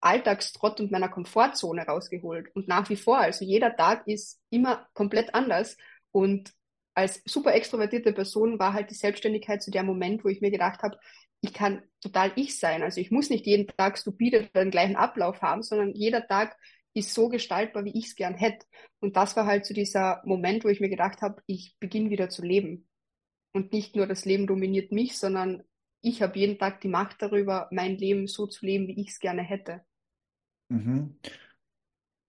Alltagstrott 0.00 0.78
und 0.78 0.92
meiner 0.92 1.08
Komfortzone 1.08 1.82
rausgeholt. 1.82 2.54
Und 2.54 2.68
nach 2.68 2.88
wie 2.88 2.96
vor, 2.96 3.18
also 3.18 3.44
jeder 3.44 3.74
Tag 3.74 4.06
ist 4.06 4.38
immer 4.50 4.86
komplett 4.94 5.34
anders. 5.34 5.76
Und 6.12 6.52
als 6.94 7.22
super 7.24 7.54
extrovertierte 7.54 8.12
Person 8.12 8.60
war 8.60 8.72
halt 8.72 8.90
die 8.90 8.94
Selbstständigkeit 8.94 9.64
zu 9.64 9.72
der 9.72 9.82
Moment, 9.82 10.24
wo 10.24 10.28
ich 10.28 10.40
mir 10.40 10.52
gedacht 10.52 10.82
habe, 10.84 10.96
ich 11.44 11.52
kann 11.52 11.82
total 12.00 12.32
ich 12.36 12.58
sein. 12.58 12.82
Also 12.82 13.00
ich 13.02 13.10
muss 13.10 13.28
nicht 13.28 13.46
jeden 13.46 13.66
Tag 13.66 13.98
stupide 13.98 14.48
den 14.54 14.70
gleichen 14.70 14.96
Ablauf 14.96 15.42
haben, 15.42 15.62
sondern 15.62 15.94
jeder 15.94 16.26
Tag 16.26 16.56
ist 16.94 17.12
so 17.12 17.28
gestaltbar, 17.28 17.84
wie 17.84 17.98
ich 17.98 18.06
es 18.06 18.14
gern 18.14 18.34
hätte. 18.34 18.64
Und 19.00 19.16
das 19.16 19.36
war 19.36 19.44
halt 19.44 19.66
so 19.66 19.74
dieser 19.74 20.22
Moment, 20.24 20.64
wo 20.64 20.68
ich 20.68 20.80
mir 20.80 20.88
gedacht 20.88 21.20
habe, 21.20 21.42
ich 21.46 21.76
beginne 21.80 22.08
wieder 22.08 22.30
zu 22.30 22.42
leben. 22.42 22.88
Und 23.52 23.72
nicht 23.72 23.94
nur 23.94 24.06
das 24.06 24.24
Leben 24.24 24.46
dominiert 24.46 24.90
mich, 24.90 25.18
sondern 25.18 25.62
ich 26.00 26.22
habe 26.22 26.38
jeden 26.38 26.58
Tag 26.58 26.80
die 26.80 26.88
Macht 26.88 27.20
darüber, 27.20 27.68
mein 27.70 27.98
Leben 27.98 28.26
so 28.26 28.46
zu 28.46 28.64
leben, 28.64 28.88
wie 28.88 29.00
ich 29.02 29.10
es 29.10 29.18
gerne 29.18 29.42
hätte. 29.42 29.84
Mhm. 30.68 31.18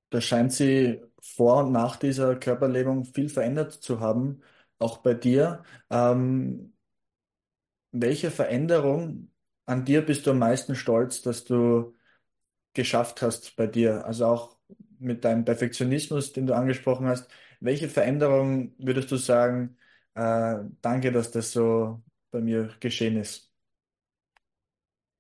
Da 0.10 0.20
scheint 0.20 0.52
sie 0.52 1.02
vor 1.22 1.64
und 1.64 1.72
nach 1.72 1.96
dieser 1.96 2.36
Körperlähmung 2.36 3.06
viel 3.06 3.30
verändert 3.30 3.72
zu 3.72 4.02
haben, 4.02 4.42
auch 4.78 4.98
bei 4.98 5.14
dir. 5.14 5.64
Ähm, 5.90 6.75
welche 8.02 8.32
Veränderung 8.32 9.32
an 9.66 9.86
dir 9.86 10.06
bist 10.06 10.28
du 10.28 10.32
am 10.32 10.40
meisten 10.40 10.76
stolz, 10.76 11.22
dass 11.22 11.46
du 11.46 11.96
geschafft 12.74 13.22
hast 13.22 13.56
bei 13.58 13.68
dir? 13.68 14.06
Also 14.06 14.26
auch 14.28 14.58
mit 15.00 15.26
deinem 15.26 15.46
Perfektionismus, 15.46 16.34
den 16.34 16.48
du 16.48 16.56
angesprochen 16.56 17.08
hast. 17.08 17.30
Welche 17.62 17.90
Veränderung 17.90 18.74
würdest 18.80 19.12
du 19.12 19.18
sagen, 19.18 19.78
äh, 20.16 20.58
danke, 20.82 21.12
dass 21.12 21.32
das 21.32 21.52
so 21.52 22.04
bei 22.32 22.42
mir 22.42 22.72
geschehen 22.80 23.18
ist? 23.18 23.52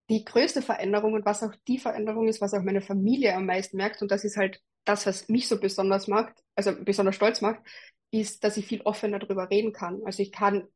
die 0.09 0.23
größte 0.23 0.61
Veränderung 0.61 1.13
und 1.13 1.25
was 1.25 1.43
auch 1.43 1.53
die 1.67 1.79
Veränderung 1.79 2.27
ist, 2.27 2.41
was 2.41 2.53
auch 2.53 2.61
meine 2.61 2.81
Familie 2.81 3.35
am 3.35 3.45
meisten 3.45 3.77
merkt, 3.77 4.01
und 4.01 4.11
das 4.11 4.23
ist 4.23 4.37
halt 4.37 4.61
das, 4.83 5.05
was 5.05 5.29
mich 5.29 5.47
so 5.47 5.59
besonders 5.59 6.07
macht, 6.07 6.33
also 6.55 6.73
besonders 6.83 7.15
stolz 7.15 7.41
macht, 7.41 7.59
ist, 8.11 8.43
dass 8.43 8.57
ich 8.57 8.67
viel 8.67 8.81
offener 8.81 9.19
darüber 9.19 9.49
reden 9.49 9.73
kann. 9.73 10.01
Also 10.05 10.21
ich 10.21 10.31
kann 10.31 10.67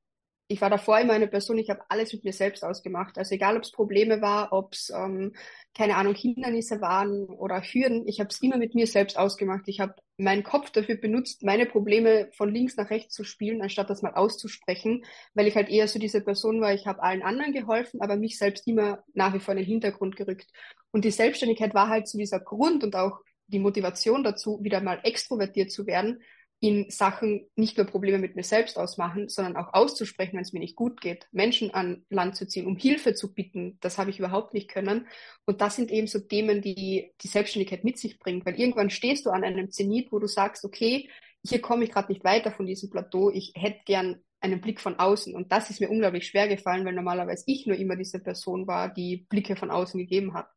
ich 0.51 0.61
war 0.61 0.71
davor 0.71 0.99
immer 0.99 1.13
eine 1.13 1.27
Person, 1.27 1.59
ich 1.59 1.69
habe 1.69 1.83
alles 1.89 2.11
mit 2.11 2.23
mir 2.23 2.33
selbst 2.33 2.63
ausgemacht. 2.65 3.19
Also 3.19 3.35
egal, 3.35 3.55
ob 3.55 3.61
es 3.61 3.71
Probleme 3.71 4.19
war, 4.19 4.51
ob 4.51 4.73
es, 4.73 4.89
ähm, 4.89 5.35
keine 5.77 5.95
Ahnung, 5.95 6.15
Hindernisse 6.15 6.81
waren 6.81 7.25
oder 7.25 7.61
Hürden, 7.61 8.07
ich 8.07 8.19
habe 8.19 8.29
es 8.29 8.41
immer 8.41 8.57
mit 8.57 8.73
mir 8.73 8.87
selbst 8.87 9.15
ausgemacht. 9.15 9.67
Ich 9.67 9.79
habe 9.79 9.93
meinen 10.17 10.41
Kopf 10.41 10.71
dafür 10.71 10.95
benutzt, 10.95 11.43
meine 11.43 11.67
Probleme 11.67 12.29
von 12.33 12.51
links 12.51 12.75
nach 12.77 12.89
rechts 12.89 13.13
zu 13.13 13.23
spielen, 13.23 13.61
anstatt 13.61 13.91
das 13.91 14.01
mal 14.01 14.15
auszusprechen, 14.15 15.05
weil 15.35 15.45
ich 15.45 15.55
halt 15.55 15.69
eher 15.69 15.87
so 15.87 15.99
diese 15.99 16.21
Person 16.21 16.61
war, 16.61 16.73
ich 16.73 16.87
habe 16.87 17.03
allen 17.03 17.21
anderen 17.21 17.53
geholfen, 17.53 18.01
aber 18.01 18.15
mich 18.15 18.39
selbst 18.39 18.67
immer 18.67 19.03
nach 19.13 19.35
wie 19.35 19.39
vor 19.39 19.51
in 19.51 19.59
den 19.59 19.67
Hintergrund 19.67 20.15
gerückt. 20.15 20.49
Und 20.89 21.05
die 21.05 21.11
Selbstständigkeit 21.11 21.75
war 21.75 21.89
halt 21.89 22.07
so 22.07 22.17
dieser 22.17 22.39
Grund 22.39 22.83
und 22.83 22.95
auch 22.95 23.19
die 23.45 23.59
Motivation 23.59 24.23
dazu, 24.23 24.63
wieder 24.63 24.81
mal 24.81 24.99
extrovertiert 25.03 25.71
zu 25.71 25.85
werden, 25.85 26.23
in 26.61 26.89
Sachen 26.89 27.47
nicht 27.55 27.77
nur 27.77 27.85
Probleme 27.85 28.17
mit 28.17 28.35
mir 28.35 28.43
selbst 28.43 28.77
ausmachen, 28.77 29.29
sondern 29.29 29.55
auch 29.55 29.73
auszusprechen, 29.73 30.33
wenn 30.33 30.41
es 30.41 30.51
mir 30.51 30.59
nicht 30.59 30.75
gut 30.75 30.99
geht, 30.99 31.27
Menschen 31.31 31.73
an 31.73 32.05
Land 32.09 32.35
zu 32.35 32.47
ziehen, 32.47 32.65
um 32.65 32.75
Hilfe 32.75 33.13
zu 33.13 33.33
bitten, 33.33 33.77
das 33.79 33.97
habe 33.97 34.09
ich 34.09 34.19
überhaupt 34.19 34.53
nicht 34.53 34.69
können. 34.69 35.07
Und 35.45 35.61
das 35.61 35.77
sind 35.77 35.89
eben 35.89 36.07
so 36.07 36.19
Themen, 36.19 36.61
die 36.61 37.13
die 37.21 37.27
Selbstständigkeit 37.27 37.85
mit 37.85 37.97
sich 37.97 38.19
bringt, 38.19 38.45
weil 38.45 38.59
irgendwann 38.59 38.89
stehst 38.89 39.25
du 39.25 39.29
an 39.29 39.45
einem 39.45 39.71
Zenit, 39.71 40.11
wo 40.11 40.19
du 40.19 40.27
sagst, 40.27 40.65
okay, 40.65 41.09
hier 41.47 41.61
komme 41.61 41.85
ich 41.85 41.91
gerade 41.91 42.11
nicht 42.11 42.25
weiter 42.25 42.51
von 42.51 42.65
diesem 42.65 42.89
Plateau, 42.89 43.31
ich 43.31 43.53
hätte 43.55 43.79
gern 43.85 44.21
einen 44.41 44.61
Blick 44.61 44.79
von 44.81 44.99
außen. 44.99 45.35
Und 45.35 45.51
das 45.51 45.69
ist 45.69 45.79
mir 45.79 45.89
unglaublich 45.89 46.27
schwer 46.27 46.47
gefallen, 46.47 46.85
weil 46.85 46.93
normalerweise 46.93 47.43
ich 47.47 47.65
nur 47.67 47.77
immer 47.77 47.95
diese 47.95 48.19
Person 48.19 48.67
war, 48.67 48.93
die 48.93 49.25
Blicke 49.29 49.55
von 49.55 49.71
außen 49.71 49.99
gegeben 49.99 50.33
hat. 50.33 50.49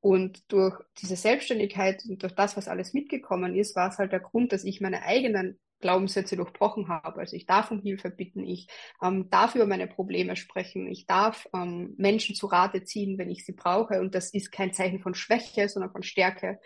Und 0.00 0.50
durch 0.52 0.78
diese 1.00 1.16
Selbstständigkeit 1.16 2.04
und 2.08 2.22
durch 2.22 2.34
das, 2.34 2.56
was 2.56 2.68
alles 2.68 2.92
mitgekommen 2.92 3.54
ist, 3.54 3.74
war 3.76 3.88
es 3.88 3.98
halt 3.98 4.12
der 4.12 4.20
Grund, 4.20 4.52
dass 4.52 4.64
ich 4.64 4.80
meine 4.80 5.02
eigenen 5.02 5.58
Glaubenssätze 5.80 6.36
durchbrochen 6.36 6.88
habe. 6.88 7.20
Also 7.20 7.36
ich 7.36 7.46
darf 7.46 7.70
um 7.70 7.80
Hilfe 7.80 8.10
bitten, 8.10 8.44
ich 8.44 8.68
ähm, 9.02 9.28
darf 9.30 9.54
über 9.54 9.66
meine 9.66 9.86
Probleme 9.86 10.36
sprechen, 10.36 10.86
ich 10.86 11.06
darf 11.06 11.46
ähm, 11.54 11.94
Menschen 11.98 12.34
zu 12.34 12.46
Rate 12.46 12.84
ziehen, 12.84 13.18
wenn 13.18 13.30
ich 13.30 13.44
sie 13.44 13.52
brauche. 13.52 14.00
Und 14.00 14.14
das 14.14 14.32
ist 14.32 14.52
kein 14.52 14.72
Zeichen 14.72 15.00
von 15.00 15.14
Schwäche, 15.14 15.68
sondern 15.68 15.92
von 15.92 16.02
Stärke. 16.02 16.60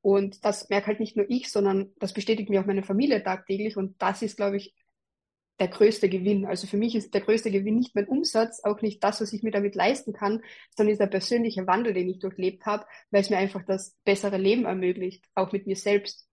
Und 0.00 0.44
das 0.44 0.68
merke 0.68 0.88
halt 0.88 1.00
nicht 1.00 1.16
nur 1.16 1.26
ich, 1.28 1.50
sondern 1.50 1.92
das 1.98 2.12
bestätigt 2.12 2.50
mir 2.50 2.60
auch 2.60 2.66
meine 2.66 2.82
Familie 2.82 3.22
tagtäglich. 3.22 3.76
Und 3.76 4.00
das 4.00 4.22
ist, 4.22 4.36
glaube 4.36 4.56
ich, 4.56 4.74
der 5.60 5.68
größte 5.68 6.08
Gewinn. 6.08 6.46
Also 6.46 6.66
für 6.66 6.76
mich 6.76 6.94
ist 6.94 7.14
der 7.14 7.20
größte 7.20 7.50
Gewinn 7.50 7.76
nicht 7.76 7.94
mein 7.94 8.08
Umsatz, 8.08 8.60
auch 8.64 8.82
nicht 8.82 9.02
das, 9.04 9.20
was 9.20 9.32
ich 9.32 9.42
mir 9.42 9.52
damit 9.52 9.74
leisten 9.74 10.12
kann, 10.12 10.42
sondern 10.76 10.92
ist 10.92 11.00
der 11.00 11.06
persönliche 11.06 11.66
Wandel, 11.66 11.94
den 11.94 12.08
ich 12.08 12.18
durchlebt 12.18 12.66
habe, 12.66 12.84
weil 13.10 13.20
es 13.20 13.30
mir 13.30 13.38
einfach 13.38 13.62
das 13.64 13.96
bessere 14.04 14.36
Leben 14.36 14.64
ermöglicht, 14.64 15.24
auch 15.34 15.52
mit 15.52 15.66
mir 15.66 15.76
selbst. 15.76 16.28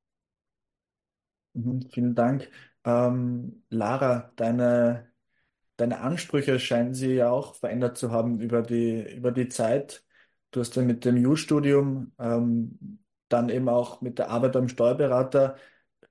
Mhm, 1.53 1.87
vielen 1.91 2.15
Dank. 2.15 2.49
Ähm, 2.83 3.63
Lara, 3.69 4.31
deine, 4.37 5.11
deine 5.77 5.99
Ansprüche 5.99 6.59
scheinen 6.59 6.93
sie 6.93 7.13
ja 7.13 7.29
auch 7.29 7.55
verändert 7.55 7.97
zu 7.97 8.11
haben 8.11 8.39
über 8.39 8.63
die, 8.63 9.01
über 9.15 9.31
die 9.31 9.49
Zeit. 9.49 10.03
Du 10.49 10.61
hast 10.61 10.75
ja 10.75 10.81
mit 10.81 11.05
dem 11.05 11.17
Jus-Studium, 11.17 12.13
ähm, 12.19 12.99
dann 13.29 13.49
eben 13.49 13.69
auch 13.69 14.01
mit 14.01 14.19
der 14.19 14.29
Arbeit 14.29 14.53
beim 14.53 14.67
Steuerberater 14.67 15.55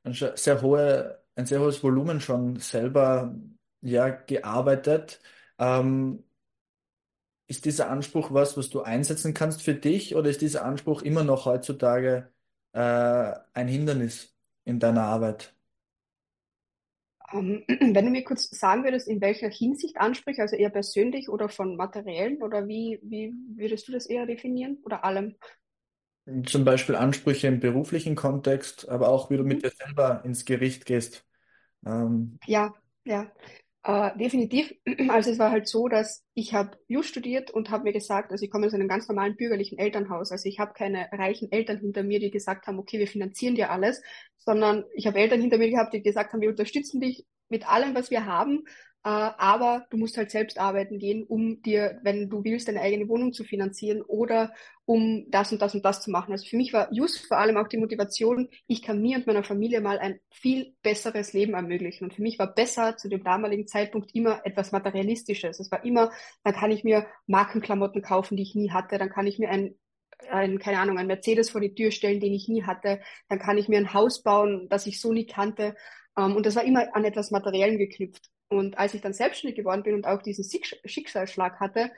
sehr 0.04 0.62
hohe 0.62 1.19
ein 1.40 1.46
sehr 1.46 1.60
hohes 1.60 1.82
Volumen 1.82 2.20
schon 2.20 2.56
selber 2.56 3.34
ja, 3.82 4.10
gearbeitet. 4.10 5.20
Ähm, 5.58 6.22
ist 7.46 7.64
dieser 7.64 7.90
Anspruch 7.90 8.32
was, 8.32 8.56
was 8.56 8.70
du 8.70 8.82
einsetzen 8.82 9.34
kannst 9.34 9.62
für 9.62 9.74
dich 9.74 10.14
oder 10.14 10.30
ist 10.30 10.40
dieser 10.40 10.64
Anspruch 10.64 11.02
immer 11.02 11.24
noch 11.24 11.46
heutzutage 11.46 12.30
äh, 12.72 13.32
ein 13.54 13.68
Hindernis 13.68 14.36
in 14.64 14.78
deiner 14.78 15.02
Arbeit? 15.02 15.54
Ähm, 17.32 17.64
wenn 17.68 18.04
du 18.04 18.10
mir 18.10 18.22
kurz 18.22 18.50
sagen 18.50 18.84
würdest, 18.84 19.08
in 19.08 19.20
welcher 19.20 19.48
Hinsicht 19.48 19.96
Ansprüche, 19.96 20.42
also 20.42 20.56
eher 20.56 20.70
persönlich 20.70 21.28
oder 21.28 21.48
von 21.48 21.76
materiellen 21.76 22.42
oder 22.42 22.68
wie, 22.68 23.00
wie 23.02 23.34
würdest 23.56 23.88
du 23.88 23.92
das 23.92 24.06
eher 24.06 24.26
definieren 24.26 24.78
oder 24.84 25.04
allem? 25.04 25.36
Zum 26.44 26.64
Beispiel 26.64 26.94
Ansprüche 26.94 27.48
im 27.48 27.60
beruflichen 27.60 28.14
Kontext, 28.14 28.88
aber 28.88 29.08
auch 29.08 29.30
wie 29.30 29.38
du 29.38 29.42
mit 29.42 29.58
mhm. 29.58 29.62
dir 29.62 29.70
selber 29.70 30.22
ins 30.24 30.44
Gericht 30.44 30.84
gehst. 30.84 31.26
Ähm, 31.86 32.38
Ja, 32.46 32.74
ja, 33.04 33.30
äh, 33.84 34.16
definitiv. 34.18 34.72
Also 35.10 35.30
es 35.30 35.38
war 35.38 35.50
halt 35.50 35.68
so, 35.68 35.88
dass 35.88 36.24
ich 36.34 36.54
habe 36.54 36.78
Jus 36.88 37.06
studiert 37.06 37.50
und 37.50 37.70
habe 37.70 37.84
mir 37.84 37.92
gesagt, 37.92 38.30
also 38.32 38.44
ich 38.44 38.50
komme 38.50 38.66
aus 38.66 38.74
einem 38.74 38.88
ganz 38.88 39.08
normalen 39.08 39.36
bürgerlichen 39.36 39.78
Elternhaus. 39.78 40.30
Also 40.32 40.48
ich 40.48 40.58
habe 40.58 40.74
keine 40.74 41.08
reichen 41.12 41.50
Eltern 41.52 41.78
hinter 41.78 42.02
mir, 42.02 42.20
die 42.20 42.30
gesagt 42.30 42.66
haben, 42.66 42.78
okay, 42.78 42.98
wir 42.98 43.08
finanzieren 43.08 43.54
dir 43.54 43.70
alles, 43.70 44.02
sondern 44.38 44.84
ich 44.94 45.06
habe 45.06 45.18
Eltern 45.18 45.40
hinter 45.40 45.58
mir 45.58 45.70
gehabt, 45.70 45.92
die 45.94 46.02
gesagt 46.02 46.32
haben, 46.32 46.40
wir 46.40 46.50
unterstützen 46.50 47.00
dich 47.00 47.26
mit 47.48 47.68
allem, 47.68 47.94
was 47.94 48.10
wir 48.10 48.26
haben, 48.26 48.64
aber 49.08 49.86
du 49.90 49.96
musst 49.96 50.16
halt 50.18 50.30
selbst 50.30 50.58
arbeiten 50.58 50.98
gehen, 50.98 51.24
um 51.24 51.62
dir, 51.62 51.98
wenn 52.02 52.28
du 52.28 52.44
willst, 52.44 52.68
deine 52.68 52.82
eigene 52.82 53.08
Wohnung 53.08 53.32
zu 53.32 53.44
finanzieren 53.44 54.02
oder 54.02 54.52
um 54.84 55.24
das 55.30 55.52
und 55.52 55.62
das 55.62 55.74
und 55.74 55.84
das 55.84 56.02
zu 56.02 56.10
machen. 56.10 56.32
Also 56.32 56.46
für 56.46 56.56
mich 56.56 56.72
war 56.72 56.92
just 56.92 57.26
vor 57.26 57.38
allem 57.38 57.56
auch 57.56 57.68
die 57.68 57.78
Motivation, 57.78 58.48
ich 58.66 58.82
kann 58.82 59.00
mir 59.00 59.16
und 59.16 59.26
meiner 59.26 59.44
Familie 59.44 59.80
mal 59.80 59.98
ein 59.98 60.20
viel 60.30 60.74
besseres 60.82 61.32
Leben 61.32 61.54
ermöglichen. 61.54 62.04
Und 62.04 62.14
für 62.14 62.22
mich 62.22 62.38
war 62.38 62.52
besser 62.54 62.96
zu 62.96 63.08
dem 63.08 63.24
damaligen 63.24 63.66
Zeitpunkt 63.66 64.14
immer 64.14 64.44
etwas 64.44 64.72
Materialistisches. 64.72 65.60
Es 65.60 65.70
war 65.70 65.84
immer, 65.84 66.10
dann 66.44 66.54
kann 66.54 66.70
ich 66.70 66.84
mir 66.84 67.06
Markenklamotten 67.26 68.02
kaufen, 68.02 68.36
die 68.36 68.42
ich 68.42 68.54
nie 68.54 68.70
hatte, 68.70 68.98
dann 68.98 69.10
kann 69.10 69.26
ich 69.26 69.38
mir 69.38 69.50
ein 69.50 69.74
ein, 70.28 70.58
keine 70.58 70.78
Ahnung, 70.78 70.98
ein 70.98 71.06
Mercedes 71.06 71.48
vor 71.48 71.62
die 71.62 71.74
Tür 71.74 71.90
stellen, 71.90 72.20
den 72.20 72.34
ich 72.34 72.46
nie 72.46 72.64
hatte. 72.64 73.00
Dann 73.30 73.38
kann 73.38 73.56
ich 73.56 73.68
mir 73.68 73.78
ein 73.78 73.94
Haus 73.94 74.22
bauen, 74.22 74.68
das 74.68 74.86
ich 74.86 75.00
so 75.00 75.14
nie 75.14 75.24
kannte. 75.26 75.74
Ähm, 76.16 76.36
und 76.36 76.46
das 76.46 76.56
war 76.56 76.64
immer 76.64 76.94
an 76.94 77.04
etwas 77.04 77.30
Materiellem 77.30 77.78
geknüpft. 77.78 78.30
Und 78.50 78.78
als 78.78 78.94
ich 78.94 79.00
dann 79.00 79.12
selbstständig 79.12 79.56
geworden 79.56 79.82
bin 79.82 79.94
und 79.94 80.06
auch 80.06 80.22
diesen 80.22 80.44
Schicksalsschlag 80.84 81.60
hatte, 81.60 81.90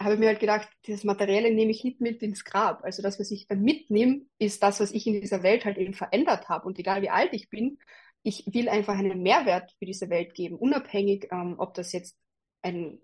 habe 0.00 0.14
ich 0.14 0.20
mir 0.20 0.28
halt 0.28 0.40
gedacht, 0.40 0.68
das 0.86 1.04
Materielle 1.04 1.52
nehme 1.52 1.70
ich 1.70 1.82
nicht 1.82 2.00
mit 2.00 2.22
ins 2.22 2.44
Grab. 2.44 2.84
Also 2.84 3.02
das, 3.02 3.18
was 3.18 3.30
ich 3.30 3.48
dann 3.48 3.62
mitnehme, 3.62 4.22
ist 4.38 4.62
das, 4.62 4.78
was 4.80 4.92
ich 4.92 5.06
in 5.06 5.20
dieser 5.20 5.42
Welt 5.42 5.64
halt 5.64 5.78
eben 5.78 5.94
verändert 5.94 6.48
habe. 6.48 6.66
Und 6.66 6.78
egal 6.78 7.02
wie 7.02 7.10
alt 7.10 7.32
ich 7.32 7.48
bin, 7.50 7.78
ich 8.22 8.44
will 8.52 8.68
einfach 8.68 8.96
einen 8.96 9.22
Mehrwert 9.22 9.74
für 9.78 9.86
diese 9.86 10.10
Welt 10.10 10.34
geben, 10.34 10.56
unabhängig, 10.56 11.28
ähm, 11.32 11.54
ob 11.58 11.74
das 11.74 11.92
jetzt 11.92 12.16
ein 12.62 13.00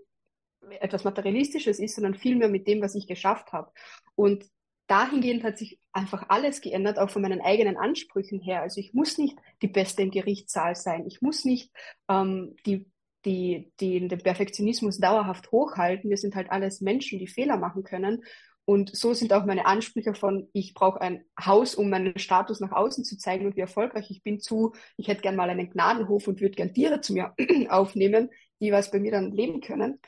etwas 0.80 1.04
Materialistisches 1.04 1.80
ist, 1.80 1.94
sondern 1.97 2.14
vielmehr 2.14 2.49
mit 2.49 2.68
dem, 2.68 2.82
was 2.82 2.94
ich 2.94 3.06
geschafft 3.06 3.52
habe. 3.52 3.73
Und 4.14 4.44
dahingehend 4.87 5.42
hat 5.44 5.59
sich 5.59 5.80
einfach 5.92 6.28
alles 6.28 6.61
geändert, 6.61 6.99
auch 6.99 7.11
von 7.11 7.23
meinen 7.23 7.40
eigenen 7.40 7.76
Ansprüchen 7.76 8.40
her. 8.40 8.62
Also 8.62 8.80
ich 8.80 8.92
muss 8.92 9.18
nicht 9.18 9.38
die 9.62 9.68
Beste 9.68 10.02
im 10.02 10.11
Gerichtssaal 10.11 10.76
sein. 10.76 11.06
Ich 11.06 11.23
muss 11.23 11.44
nicht 11.44 11.71
ähm, 12.09 12.56
die 12.66 12.91
die, 13.24 13.72
die 13.80 14.06
den 14.08 14.18
Perfektionismus 14.18 14.98
dauerhaft 14.98 15.50
hochhalten. 15.52 16.10
Wir 16.10 16.16
sind 16.16 16.34
halt 16.34 16.50
alles 16.50 16.80
Menschen, 16.80 17.18
die 17.18 17.26
Fehler 17.26 17.56
machen 17.56 17.84
können. 17.84 18.22
Und 18.64 18.94
so 18.94 19.12
sind 19.12 19.32
auch 19.32 19.44
meine 19.44 19.66
Ansprüche 19.66 20.14
von, 20.14 20.48
ich 20.52 20.72
brauche 20.74 21.00
ein 21.00 21.24
Haus, 21.44 21.74
um 21.74 21.90
meinen 21.90 22.18
Status 22.18 22.60
nach 22.60 22.70
außen 22.70 23.04
zu 23.04 23.18
zeigen 23.18 23.46
und 23.46 23.56
wie 23.56 23.60
erfolgreich 23.60 24.10
ich 24.10 24.22
bin, 24.22 24.38
zu, 24.38 24.72
ich 24.96 25.08
hätte 25.08 25.22
gern 25.22 25.34
mal 25.34 25.50
einen 25.50 25.68
Gnadenhof 25.68 26.28
und 26.28 26.40
würde 26.40 26.54
gern 26.54 26.72
Tiere 26.72 27.00
zu 27.00 27.12
mir 27.12 27.34
aufnehmen, 27.70 28.30
die 28.60 28.70
was 28.70 28.90
bei 28.90 29.00
mir 29.00 29.10
dann 29.10 29.32
leben 29.32 29.60
können. 29.60 29.98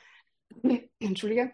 Entschuldige. 0.99 1.51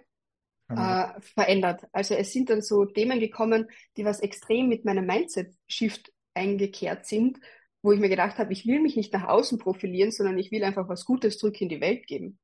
Äh, 0.69 1.19
verändert. 1.19 1.85
Also 1.91 2.13
es 2.13 2.31
sind 2.31 2.49
dann 2.49 2.61
so 2.61 2.85
Themen 2.85 3.19
gekommen, 3.19 3.67
die 3.97 4.05
was 4.05 4.21
extrem 4.21 4.69
mit 4.69 4.85
meinem 4.85 5.05
Mindset-Shift 5.05 6.13
eingekehrt 6.33 7.05
sind, 7.05 7.39
wo 7.81 7.91
ich 7.91 7.99
mir 7.99 8.09
gedacht 8.09 8.37
habe, 8.37 8.53
ich 8.53 8.65
will 8.65 8.79
mich 8.79 8.95
nicht 8.95 9.13
nach 9.13 9.27
außen 9.27 9.57
profilieren, 9.57 10.11
sondern 10.11 10.37
ich 10.37 10.51
will 10.51 10.63
einfach 10.63 10.87
was 10.87 11.05
Gutes 11.05 11.37
zurück 11.37 11.59
in 11.61 11.69
die 11.69 11.81
Welt 11.81 12.07
geben. 12.07 12.39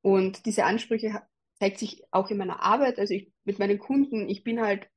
Und 0.00 0.46
diese 0.46 0.64
Ansprüche 0.64 1.22
zeigt 1.58 1.78
sich 1.78 2.02
auch 2.10 2.30
in 2.30 2.38
meiner 2.38 2.62
Arbeit, 2.62 2.98
also 2.98 3.14
ich, 3.14 3.30
mit 3.44 3.58
meinen 3.58 3.78
Kunden, 3.78 4.28
ich 4.28 4.42
bin 4.42 4.60
halt 4.60 4.88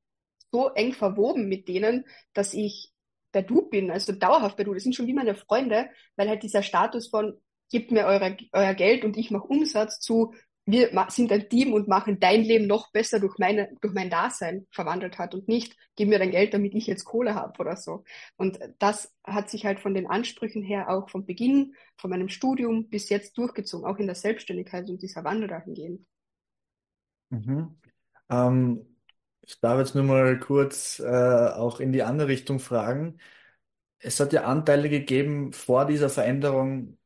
so 0.51 0.69
eng 0.69 0.93
verwoben 0.93 1.47
mit 1.47 1.67
denen, 1.67 2.05
dass 2.33 2.53
ich 2.53 2.91
der 3.33 3.43
Du 3.43 3.69
bin, 3.69 3.91
also 3.91 4.13
dauerhaft 4.13 4.57
bei 4.57 4.63
Du. 4.63 4.73
Das 4.73 4.83
sind 4.83 4.95
schon 4.95 5.07
wie 5.07 5.13
meine 5.13 5.35
Freunde, 5.35 5.89
weil 6.15 6.29
halt 6.29 6.41
dieser 6.41 6.63
Status 6.63 7.09
von, 7.09 7.39
gebt 7.69 7.91
mir 7.91 8.05
eure, 8.05 8.37
euer 8.53 8.73
Geld 8.73 9.03
und 9.03 9.17
ich 9.17 9.29
mache 9.29 9.47
Umsatz 9.47 9.99
zu, 9.99 10.33
wir 10.65 10.89
sind 11.09 11.31
ein 11.31 11.47
Team 11.47 11.73
und 11.73 11.87
machen 11.87 12.19
dein 12.19 12.41
Leben 12.41 12.65
noch 12.65 12.91
besser 12.91 13.19
durch 13.19 13.37
meine, 13.37 13.69
durch 13.81 13.93
mein 13.93 14.09
Dasein 14.09 14.65
verwandelt 14.71 15.19
hat 15.19 15.35
und 15.35 15.47
nicht, 15.47 15.77
gib 15.95 16.09
mir 16.09 16.17
dein 16.17 16.31
Geld, 16.31 16.53
damit 16.55 16.73
ich 16.73 16.87
jetzt 16.87 17.05
Kohle 17.05 17.35
habe 17.35 17.59
oder 17.59 17.77
so. 17.77 18.03
Und 18.35 18.57
das 18.79 19.13
hat 19.23 19.49
sich 19.49 19.65
halt 19.65 19.79
von 19.79 19.93
den 19.93 20.07
Ansprüchen 20.07 20.63
her 20.63 20.89
auch 20.89 21.09
vom 21.09 21.25
Beginn, 21.25 21.75
von 21.97 22.09
meinem 22.09 22.29
Studium 22.29 22.89
bis 22.89 23.09
jetzt 23.09 23.37
durchgezogen, 23.37 23.87
auch 23.87 23.97
in 23.97 24.07
der 24.07 24.15
Selbstständigkeit 24.15 24.89
und 24.89 25.03
dieser 25.03 25.23
Wandel 25.23 25.49
dahingehend. 25.49 26.05
Mhm. 27.29 27.79
Ähm, 28.29 28.97
ich 29.41 29.59
darf 29.59 29.77
jetzt 29.77 29.93
nur 29.93 30.03
mal 30.03 30.39
kurz 30.39 30.99
äh, 30.99 31.05
auch 31.05 31.79
in 31.79 31.91
die 31.91 32.01
andere 32.01 32.27
Richtung 32.27 32.59
fragen. 32.59 33.19
Es 33.99 34.19
hat 34.19 34.33
ja 34.33 34.45
Anteile 34.45 34.89
gegeben 34.89 35.53
vor 35.53 35.85
dieser 35.85 36.09
Veränderung, 36.09 36.97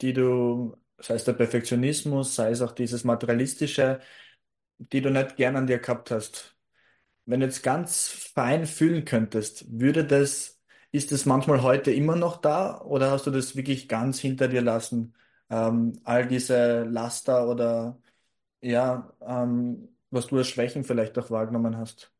die 0.00 0.14
du 0.14 0.74
sei 0.98 1.14
es 1.14 1.24
der 1.24 1.32
Perfektionismus, 1.34 2.34
sei 2.34 2.50
es 2.50 2.62
auch 2.62 2.72
dieses 2.72 3.04
Materialistische, 3.04 4.00
die 4.78 5.00
du 5.02 5.10
nicht 5.10 5.36
gern 5.36 5.56
an 5.56 5.66
dir 5.66 5.78
gehabt 5.78 6.10
hast, 6.10 6.56
wenn 7.26 7.40
du 7.40 7.46
jetzt 7.46 7.62
ganz 7.62 8.08
fein 8.08 8.66
fühlen 8.66 9.04
könntest, 9.04 9.66
würde 9.80 10.04
das, 10.06 10.60
ist 10.92 11.12
das 11.12 11.26
manchmal 11.26 11.62
heute 11.62 11.92
immer 11.92 12.16
noch 12.16 12.38
da 12.38 12.80
oder 12.82 13.10
hast 13.12 13.26
du 13.26 13.30
das 13.30 13.56
wirklich 13.56 13.88
ganz 13.88 14.18
hinter 14.20 14.48
dir 14.48 14.62
lassen? 14.62 15.14
Ähm, 15.50 16.00
all 16.04 16.26
diese 16.28 16.84
Laster 16.84 17.48
oder 17.48 18.00
ja, 18.62 19.12
ähm, 19.22 19.96
was 20.10 20.28
du 20.28 20.38
als 20.38 20.48
Schwächen 20.48 20.84
vielleicht 20.84 21.18
auch 21.18 21.30
wahrgenommen 21.30 21.76
hast? 21.78 22.12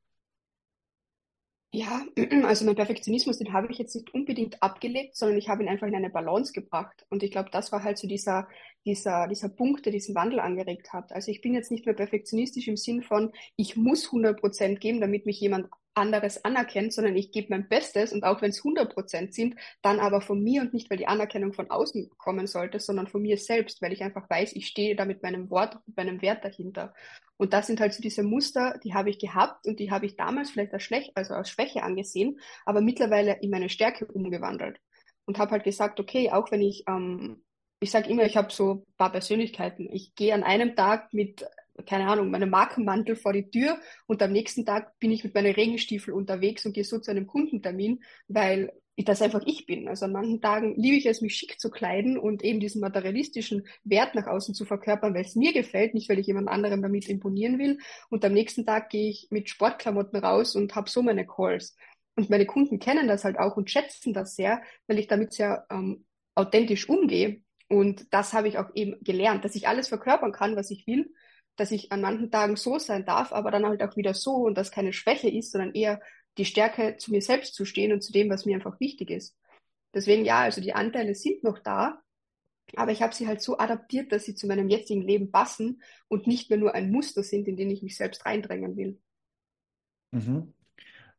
Ja, 1.75 2.05
also 2.45 2.67
mein 2.67 2.75
Perfektionismus, 2.77 3.39
den 3.39 3.53
habe 3.55 3.69
ich 3.71 3.79
jetzt 3.79 3.95
nicht 3.95 4.13
unbedingt 4.13 4.63
abgelegt, 4.63 5.17
sondern 5.17 5.39
ich 5.39 5.49
habe 5.49 5.63
ihn 5.63 5.71
einfach 5.71 5.87
in 5.87 5.95
eine 5.95 6.11
Balance 6.11 6.53
gebracht. 6.53 7.07
Und 7.09 7.23
ich 7.23 7.31
glaube, 7.31 7.49
das 7.51 7.73
war 7.73 7.83
halt 7.83 7.97
so 7.97 8.07
dieser, 8.07 8.47
dieser, 8.85 9.27
dieser 9.27 9.49
Punkt, 9.49 9.87
der 9.87 9.93
diesen 9.93 10.15
Wandel 10.15 10.41
angeregt 10.41 10.93
hat. 10.93 11.13
Also 11.13 11.31
ich 11.31 11.41
bin 11.41 11.55
jetzt 11.55 11.71
nicht 11.71 11.87
mehr 11.87 11.95
perfektionistisch 11.95 12.69
im 12.69 12.77
Sinn 12.77 13.03
von, 13.03 13.33
ich 13.57 13.75
muss 13.75 14.07
100 14.07 14.39
Prozent 14.39 14.81
geben, 14.81 15.01
damit 15.01 15.25
mich 15.25 15.41
jemand 15.41 15.69
anderes 15.95 16.45
anerkennt, 16.45 16.93
sondern 16.93 17.17
ich 17.17 17.33
gebe 17.33 17.49
mein 17.51 17.69
Bestes 17.69 18.13
und 18.13 18.25
auch 18.25 18.43
wenn 18.43 18.51
es 18.51 18.59
100 18.59 18.93
Prozent 18.93 19.35
sind, 19.35 19.57
dann 19.83 20.01
aber 20.01 20.21
von 20.21 20.43
mir 20.43 20.63
und 20.63 20.75
nicht, 20.75 20.91
weil 20.91 20.97
die 20.99 21.09
Anerkennung 21.09 21.53
von 21.53 21.71
außen 21.71 22.11
kommen 22.19 22.47
sollte, 22.47 22.81
sondern 22.81 23.07
von 23.09 23.23
mir 23.23 23.37
selbst, 23.39 23.83
weil 23.83 23.93
ich 23.93 24.03
einfach 24.03 24.29
weiß, 24.29 24.55
ich 24.55 24.67
stehe 24.67 24.97
da 24.97 25.05
mit 25.05 25.23
meinem 25.23 25.51
Wort 25.51 25.79
und 25.87 25.97
meinem 25.97 26.23
Wert 26.23 26.45
dahinter. 26.45 26.95
Und 27.43 27.53
das 27.53 27.67
sind 27.67 27.81
halt 27.81 27.93
so 27.93 28.01
diese 28.01 28.23
Muster, 28.23 28.79
die 28.85 28.95
habe 28.95 29.11
ich 29.11 29.19
gehabt 29.19 29.67
und 29.67 29.81
die 29.81 29.91
habe 29.91 30.07
ich 30.07 30.15
damals 30.15 30.53
vielleicht 30.53 30.73
als, 30.73 30.85
Schlecht, 30.85 31.11
also 31.17 31.35
als 31.35 31.51
Schwäche 31.51 31.83
angesehen, 31.83 32.39
aber 32.65 32.81
mittlerweile 32.81 33.37
in 33.41 33.51
meine 33.51 33.69
Stärke 33.69 34.07
umgewandelt 34.07 34.79
und 35.25 35.41
habe 35.41 35.51
halt 35.51 35.65
gesagt, 35.65 35.99
okay, 35.99 36.31
auch 36.31 36.53
wenn 36.53 36.63
ich 36.63 36.85
ähm, 36.87 37.43
ich 37.81 37.91
sage 37.91 38.09
immer, 38.09 38.23
ich 38.23 38.37
habe 38.37 38.53
so 38.53 38.85
ein 38.87 38.95
paar 38.97 39.11
Persönlichkeiten. 39.11 39.89
Ich 39.93 40.15
gehe 40.15 40.33
an 40.35 40.45
einem 40.45 40.77
Tag 40.77 41.13
mit 41.13 41.45
keine 41.85 42.07
Ahnung, 42.07 42.31
meinen 42.31 42.49
Markenmantel 42.49 43.17
vor 43.17 43.33
die 43.33 43.51
Tür 43.51 43.77
und 44.07 44.23
am 44.23 44.31
nächsten 44.31 44.65
Tag 44.65 44.97
bin 45.01 45.11
ich 45.11 45.25
mit 45.25 45.35
meinen 45.35 45.53
Regenstiefeln 45.53 46.17
unterwegs 46.17 46.65
und 46.65 46.75
gehe 46.75 46.85
so 46.85 47.01
zu 47.01 47.11
einem 47.11 47.27
Kundentermin, 47.27 48.05
weil 48.29 48.73
das 48.99 49.23
einfach 49.23 49.43
ich 49.47 49.67
bin. 49.67 49.89
Also 49.89 50.05
an 50.05 50.13
manchen 50.13 50.41
Tagen 50.41 50.75
liebe 50.77 50.97
ich 50.97 51.07
es, 51.07 51.23
mich 51.23 51.35
schick 51.35 51.59
zu 51.59 51.71
kleiden 51.71 52.19
und 52.19 52.43
eben 52.45 52.61
diesen 52.61 52.81
materialistischen 52.81 53.67
Wert 53.85 54.15
nach 54.15 54.27
außen 54.27 54.55
zu 54.55 54.65
verkörpern, 54.65 55.15
weil 55.15 55.25
es 55.25 55.35
mir 55.35 55.53
gefällt, 55.53 55.95
nicht 55.95 56.09
weil 56.09 56.19
ich 56.19 56.27
jemand 56.27 56.49
anderem 56.49 56.83
damit 56.83 57.09
imponieren 57.09 57.59
will. 57.59 57.79
Und 58.11 58.25
am 58.25 58.33
nächsten 58.33 58.67
Tag 58.67 58.91
gehe 58.91 59.09
ich 59.09 59.29
mit 59.31 59.49
Sportklamotten 59.49 60.19
raus 60.19 60.55
und 60.55 60.75
habe 60.75 60.91
so 60.91 61.03
meine 61.03 61.27
Calls. 61.27 61.77
Und 62.17 62.29
meine 62.29 62.45
Kunden 62.45 62.79
kennen 62.79 63.09
das 63.09 63.25
halt 63.25 63.39
auch 63.39 63.57
und 63.57 63.71
schätzen 63.71 64.13
das 64.13 64.37
sehr, 64.37 64.61
weil 64.87 64.99
ich 64.99 65.07
damit 65.07 65.33
sehr 65.33 65.67
ähm, 65.71 66.05
authentisch 66.35 66.89
umgehe. 66.89 67.41
Und 67.69 68.13
das 68.13 68.35
habe 68.35 68.49
ich 68.49 68.59
auch 68.59 68.69
eben 68.75 69.03
gelernt, 69.03 69.45
dass 69.47 69.55
ich 69.55 69.67
alles 69.67 69.89
verkörpern 69.89 70.33
kann, 70.33 70.57
was 70.57 70.71
ich 70.71 70.87
will 70.87 71.11
dass 71.57 71.71
ich 71.71 71.93
an 71.93 72.01
manchen 72.01 72.31
Tagen 72.31 72.57
so 72.57 72.79
sein 72.79 73.05
darf, 73.05 73.33
aber 73.33 73.51
dann 73.51 73.67
halt 73.67 73.83
auch 73.83 73.97
wieder 73.97 74.15
so 74.15 74.37
und 74.37 74.57
das 74.57 74.71
keine 74.71 74.93
Schwäche 74.93 75.29
ist, 75.29 75.53
sondern 75.53 75.75
eher 75.75 76.01
die 76.39 76.45
Stärke 76.45 76.97
zu 76.97 77.11
mir 77.11 77.23
selbst 77.23 77.55
zu 77.55 77.65
stehen 77.65 77.93
und 77.93 78.03
zu 78.03 78.13
dem, 78.13 78.31
was 78.31 78.47
mir 78.47 78.57
einfach 78.57 78.81
wichtig 78.81 79.11
ist. 79.11 79.37
Deswegen 79.95 80.25
ja, 80.25 80.41
also 80.41 80.61
die 80.61 80.75
Anteile 80.75 81.15
sind 81.15 81.45
noch 81.45 81.59
da, 81.59 82.01
aber 82.77 82.93
ich 82.93 83.03
habe 83.03 83.15
sie 83.15 83.27
halt 83.27 83.43
so 83.43 83.59
adaptiert, 83.59 84.13
dass 84.13 84.25
sie 84.25 84.35
zu 84.35 84.47
meinem 84.47 84.69
jetzigen 84.69 85.03
Leben 85.03 85.31
passen 85.31 85.83
und 86.09 86.27
nicht 86.27 86.49
mehr 86.49 86.59
nur 86.59 86.75
ein 86.75 86.91
Muster 86.91 87.23
sind, 87.23 87.47
in 87.49 87.57
den 87.57 87.71
ich 87.71 87.83
mich 87.83 87.97
selbst 87.97 88.25
reindrängen 88.25 88.77
will. 88.77 88.99
Mhm. 90.13 90.55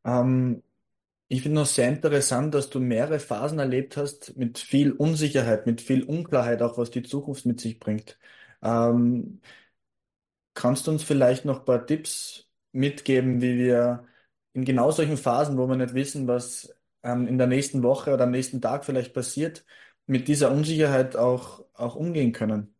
Ähm, 0.04 0.62
ich 1.28 1.42
finde 1.42 1.60
noch 1.60 1.66
sehr 1.66 1.88
interessant, 1.88 2.54
dass 2.54 2.70
du 2.70 2.80
mehrere 2.80 3.20
Phasen 3.20 3.60
erlebt 3.60 3.96
hast 3.96 4.36
mit 4.36 4.58
viel 4.58 4.92
Unsicherheit, 4.92 5.66
mit 5.66 5.80
viel 5.80 6.02
Unklarheit, 6.02 6.62
auch 6.62 6.76
was 6.76 6.90
die 6.90 7.02
Zukunft 7.02 7.46
mit 7.46 7.60
sich 7.60 7.78
bringt. 7.78 8.18
Ähm, 8.62 9.40
Kannst 10.54 10.86
du 10.86 10.92
uns 10.92 11.02
vielleicht 11.02 11.44
noch 11.44 11.60
ein 11.60 11.64
paar 11.64 11.86
Tipps 11.86 12.48
mitgeben, 12.72 13.42
wie 13.42 13.58
wir 13.58 14.06
in 14.54 14.64
genau 14.64 14.90
solchen 14.92 15.18
Phasen, 15.18 15.58
wo 15.58 15.68
wir 15.68 15.76
nicht 15.76 15.94
wissen, 15.94 16.28
was 16.28 16.74
ähm, 17.02 17.26
in 17.28 17.38
der 17.38 17.48
nächsten 17.48 17.82
Woche 17.82 18.14
oder 18.14 18.24
am 18.24 18.32
nächsten 18.32 18.62
Tag 18.62 18.84
vielleicht 18.84 19.14
passiert, 19.14 19.64
mit 20.06 20.28
dieser 20.28 20.50
Unsicherheit 20.52 21.16
auch, 21.16 21.64
auch 21.74 21.96
umgehen 21.96 22.32
können? 22.32 22.74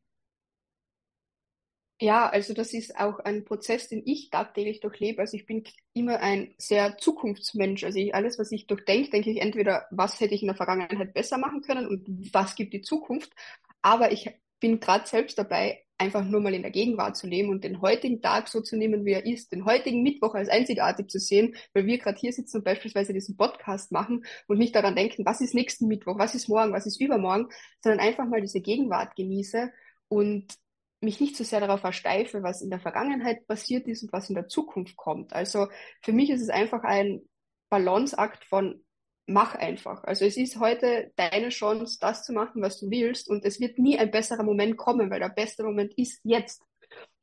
Ja, 2.01 2.29
also 2.29 2.55
das 2.55 2.75
ist 2.75 2.97
auch 2.99 3.21
ein 3.21 3.45
Prozess, 3.45 3.89
den 3.89 4.03
ich 4.05 4.29
tagtäglich 4.31 4.81
durchlebe. 4.81 5.21
Also 5.23 5.37
ich 5.37 5.47
bin 5.47 5.65
immer 5.95 6.21
ein 6.21 6.55
sehr 6.59 6.99
Zukunftsmensch. 6.99 7.85
Also 7.85 7.99
ich, 7.99 8.15
alles, 8.15 8.39
was 8.39 8.53
ich 8.53 8.67
durchdenke, 8.67 9.11
denke 9.11 9.31
ich 9.31 9.41
entweder, 9.41 9.87
was 9.91 10.21
hätte 10.21 10.35
ich 10.35 10.43
in 10.43 10.49
der 10.49 10.57
Vergangenheit 10.57 11.15
besser 11.15 11.39
machen 11.39 11.63
können 11.63 11.87
und 11.87 12.35
was 12.35 12.57
gibt 12.57 12.75
die 12.75 12.83
Zukunft. 12.83 13.33
Aber 13.81 14.13
ich 14.13 14.29
bin 14.61 14.81
gerade 14.81 15.07
selbst 15.07 15.39
dabei, 15.39 15.85
einfach 15.99 16.25
nur 16.25 16.41
mal 16.41 16.55
in 16.55 16.63
der 16.63 16.71
Gegenwart 16.71 17.17
zu 17.17 17.27
leben 17.27 17.51
und 17.51 17.63
den 17.63 17.81
heutigen 17.81 18.21
Tag 18.21 18.49
so 18.49 18.61
zu 18.61 18.77
nehmen, 18.77 19.05
wie 19.05 19.13
er 19.13 19.27
ist, 19.27 19.53
den 19.53 19.65
heutigen 19.65 20.03
Mittwoch 20.03 20.35
als 20.35 20.49
einzigartig 20.49 21.09
zu 21.09 21.19
sehen, 21.19 21.55
weil 21.73 21.87
wir 21.87 21.99
gerade 21.99 22.19
hier 22.19 22.33
sitzen 22.33 22.59
und 22.59 22.65
beispielsweise 22.65 23.13
diesen 23.13 23.37
Podcast 23.37 23.93
machen 23.93 24.25
und 24.49 24.59
nicht 24.59 24.75
daran 24.75 24.97
denken, 24.97 25.25
was 25.25 25.41
ist 25.41 25.55
nächsten 25.55 25.87
Mittwoch, 25.87 26.19
was 26.19 26.35
ist 26.35 26.49
morgen, 26.49 26.73
was 26.73 26.87
ist 26.87 27.01
übermorgen, 27.01 27.49
sondern 27.83 28.01
einfach 28.01 28.27
mal 28.27 28.41
diese 28.41 28.61
Gegenwart 28.61 29.15
genieße 29.15 29.71
und 30.09 30.55
mich 31.01 31.21
nicht 31.21 31.37
so 31.37 31.45
sehr 31.45 31.61
darauf 31.61 31.81
versteife, 31.81 32.43
was 32.43 32.63
in 32.63 32.71
der 32.71 32.81
Vergangenheit 32.81 33.47
passiert 33.47 33.87
ist 33.87 34.03
und 34.03 34.13
was 34.13 34.29
in 34.29 34.35
der 34.35 34.49
Zukunft 34.49 34.97
kommt. 34.97 35.33
Also 35.33 35.69
für 36.03 36.13
mich 36.13 36.31
ist 36.31 36.43
es 36.43 36.49
einfach 36.49 36.83
ein 36.83 37.23
Balanceakt 37.69 38.45
von 38.45 38.84
mach 39.27 39.55
einfach. 39.55 40.05
Also 40.05 40.25
es 40.25 40.37
ist 40.37 40.59
heute 40.61 41.13
deine 41.17 41.49
Chance, 41.49 41.99
das 42.01 42.25
zu 42.25 42.33
machen, 42.33 42.63
was 42.63 42.79
du 42.79 42.91
willst. 42.91 43.29
Und 43.29 43.45
es 43.45 43.61
wird 43.61 43.79
nie 43.79 43.99
ein 43.99 44.11
besserer 44.11 44.43
Moment 44.43 44.77
kommen, 44.77 45.11
weil 45.11 45.21
der 45.21 45.31
beste 45.31 45.65
Moment 45.65 45.95
ist 45.95 46.21
jetzt. 46.25 46.63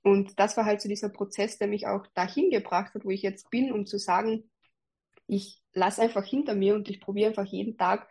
Und 0.03 0.39
das 0.39 0.57
war 0.57 0.65
halt 0.65 0.81
so 0.81 0.89
dieser 0.89 1.09
Prozess, 1.09 1.57
der 1.57 1.67
mich 1.67 1.85
auch 1.87 2.07
dahin 2.15 2.49
gebracht 2.49 2.93
hat, 2.95 3.05
wo 3.05 3.11
ich 3.11 3.21
jetzt 3.21 3.49
bin, 3.51 3.71
um 3.71 3.85
zu 3.85 3.99
sagen, 3.99 4.49
ich 5.27 5.61
lasse 5.73 6.01
einfach 6.01 6.25
hinter 6.25 6.55
mir 6.55 6.75
und 6.75 6.89
ich 6.89 6.99
probiere 6.99 7.29
einfach 7.29 7.45
jeden 7.45 7.77
Tag 7.77 8.07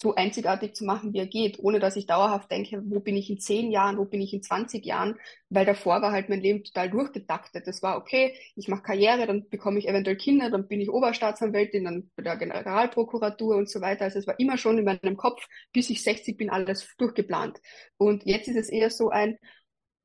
so 0.00 0.14
einzigartig 0.14 0.74
zu 0.74 0.84
machen, 0.84 1.12
wie 1.12 1.18
er 1.18 1.26
geht, 1.26 1.58
ohne 1.58 1.80
dass 1.80 1.96
ich 1.96 2.06
dauerhaft 2.06 2.50
denke, 2.50 2.80
wo 2.84 3.00
bin 3.00 3.16
ich 3.16 3.28
in 3.30 3.40
zehn 3.40 3.70
Jahren, 3.70 3.98
wo 3.98 4.04
bin 4.04 4.20
ich 4.20 4.32
in 4.32 4.42
20 4.42 4.84
Jahren, 4.86 5.16
weil 5.50 5.66
davor 5.66 6.00
war 6.02 6.12
halt 6.12 6.28
mein 6.28 6.40
Leben 6.40 6.62
total 6.62 6.88
durchgetaktet. 6.88 7.66
Das 7.66 7.82
war 7.82 7.96
okay, 7.98 8.34
ich 8.54 8.68
mache 8.68 8.82
Karriere, 8.82 9.26
dann 9.26 9.48
bekomme 9.48 9.78
ich 9.78 9.88
eventuell 9.88 10.16
Kinder, 10.16 10.50
dann 10.50 10.68
bin 10.68 10.80
ich 10.80 10.90
Oberstaatsanwältin, 10.90 11.84
dann 11.84 12.10
bei 12.16 12.22
der 12.22 12.36
Generalprokuratur 12.36 13.56
und 13.56 13.68
so 13.68 13.80
weiter. 13.80 14.04
Also 14.04 14.20
es 14.20 14.26
war 14.26 14.38
immer 14.38 14.56
schon 14.56 14.78
in 14.78 14.84
meinem 14.84 15.16
Kopf, 15.16 15.44
bis 15.72 15.90
ich 15.90 16.02
60 16.02 16.36
bin, 16.36 16.50
alles 16.50 16.94
durchgeplant. 16.98 17.60
Und 17.96 18.24
jetzt 18.24 18.46
ist 18.48 18.56
es 18.56 18.68
eher 18.68 18.90
so 18.90 19.10
ein, 19.10 19.38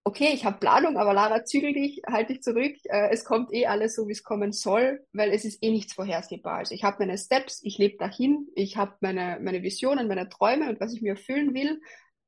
okay, 0.06 0.32
ich 0.34 0.46
habe 0.46 0.60
Planung, 0.60 0.98
aber 0.98 1.14
Lara, 1.14 1.46
zügel 1.46 1.74
dich, 1.74 2.02
halt 2.06 2.30
dich 2.30 2.42
zurück. 2.42 2.76
Äh, 2.86 3.10
es 3.12 3.24
kommt 3.24 3.54
eh 3.54 3.66
alles 3.68 3.96
so, 3.96 4.08
wie 4.08 4.12
es 4.12 4.24
kommen 4.24 4.52
soll, 4.52 5.06
weil 5.14 5.32
es 5.32 5.46
ist 5.46 5.64
eh 5.64 5.72
nichts 5.72 5.94
vorhersehbar. 5.94 6.58
Also 6.58 6.76
ich 6.76 6.84
habe 6.84 6.98
meine 7.00 7.18
Steps, 7.18 7.62
ich 7.64 7.78
lebe 7.78 7.98
dahin, 7.98 8.48
ich 8.56 8.78
habe 8.78 8.96
meine, 9.00 9.40
meine 9.42 9.64
Visionen, 9.64 10.08
meine 10.08 10.30
Träume 10.30 10.70
und 10.70 10.80
was 10.80 10.94
ich 10.94 11.02
mir 11.02 11.12
erfüllen 11.12 11.54
will, 11.54 11.82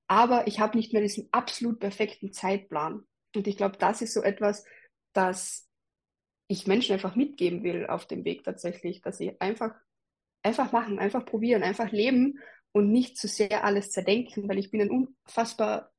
aber 0.08 0.48
ich 0.48 0.60
habe 0.60 0.78
nicht 0.78 0.94
mehr 0.94 1.02
diesen 1.02 1.28
absolut 1.32 1.80
perfekten 1.80 2.32
Zeitplan. 2.32 3.04
Und 3.36 3.48
ich 3.48 3.58
glaube, 3.58 3.78
das 3.78 4.02
ist 4.02 4.14
so 4.14 4.24
etwas, 4.24 4.64
das 5.14 5.68
ich 6.48 6.68
Menschen 6.68 6.94
einfach 6.94 7.16
mitgeben 7.16 7.64
will 7.64 7.88
auf 7.88 8.06
dem 8.06 8.24
Weg 8.24 8.44
tatsächlich, 8.44 9.02
dass 9.02 9.18
sie 9.18 9.40
einfach, 9.42 9.74
einfach 10.44 10.72
machen, 10.72 11.00
einfach 11.00 11.26
probieren, 11.26 11.64
einfach 11.64 11.92
leben 11.92 12.40
und 12.72 12.92
nicht 12.92 13.18
zu 13.18 13.28
sehr 13.28 13.64
alles 13.64 13.92
zerdenken, 13.92 14.48
weil 14.48 14.60
ich 14.60 14.70
bin 14.70 14.82
ein 14.82 14.92
unfassbar 14.92 15.92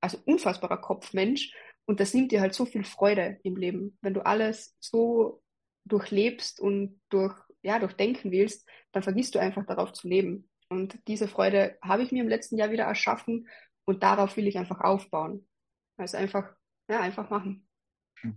also 0.00 0.18
unfassbarer 0.24 0.78
Kopfmensch 0.78 1.52
und 1.86 2.00
das 2.00 2.12
nimmt 2.12 2.32
dir 2.32 2.40
halt 2.40 2.54
so 2.54 2.66
viel 2.66 2.84
Freude 2.84 3.38
im 3.42 3.56
Leben. 3.56 3.96
Wenn 4.02 4.14
du 4.14 4.24
alles 4.24 4.76
so 4.78 5.42
durchlebst 5.86 6.60
und 6.60 7.00
durch, 7.08 7.34
ja, 7.62 7.78
durchdenken 7.78 8.30
willst, 8.30 8.68
dann 8.92 9.02
vergisst 9.02 9.34
du 9.34 9.38
einfach 9.38 9.64
darauf 9.64 9.92
zu 9.94 10.06
leben. 10.06 10.50
Und 10.68 10.98
diese 11.08 11.28
Freude 11.28 11.78
habe 11.82 12.02
ich 12.02 12.12
mir 12.12 12.22
im 12.22 12.28
letzten 12.28 12.58
Jahr 12.58 12.70
wieder 12.70 12.84
erschaffen 12.84 13.48
und 13.86 14.02
darauf 14.02 14.36
will 14.36 14.46
ich 14.46 14.58
einfach 14.58 14.80
aufbauen. 14.80 15.48
Also 15.96 16.18
einfach, 16.18 16.54
ja, 16.90 17.00
einfach 17.00 17.30
machen. 17.30 17.66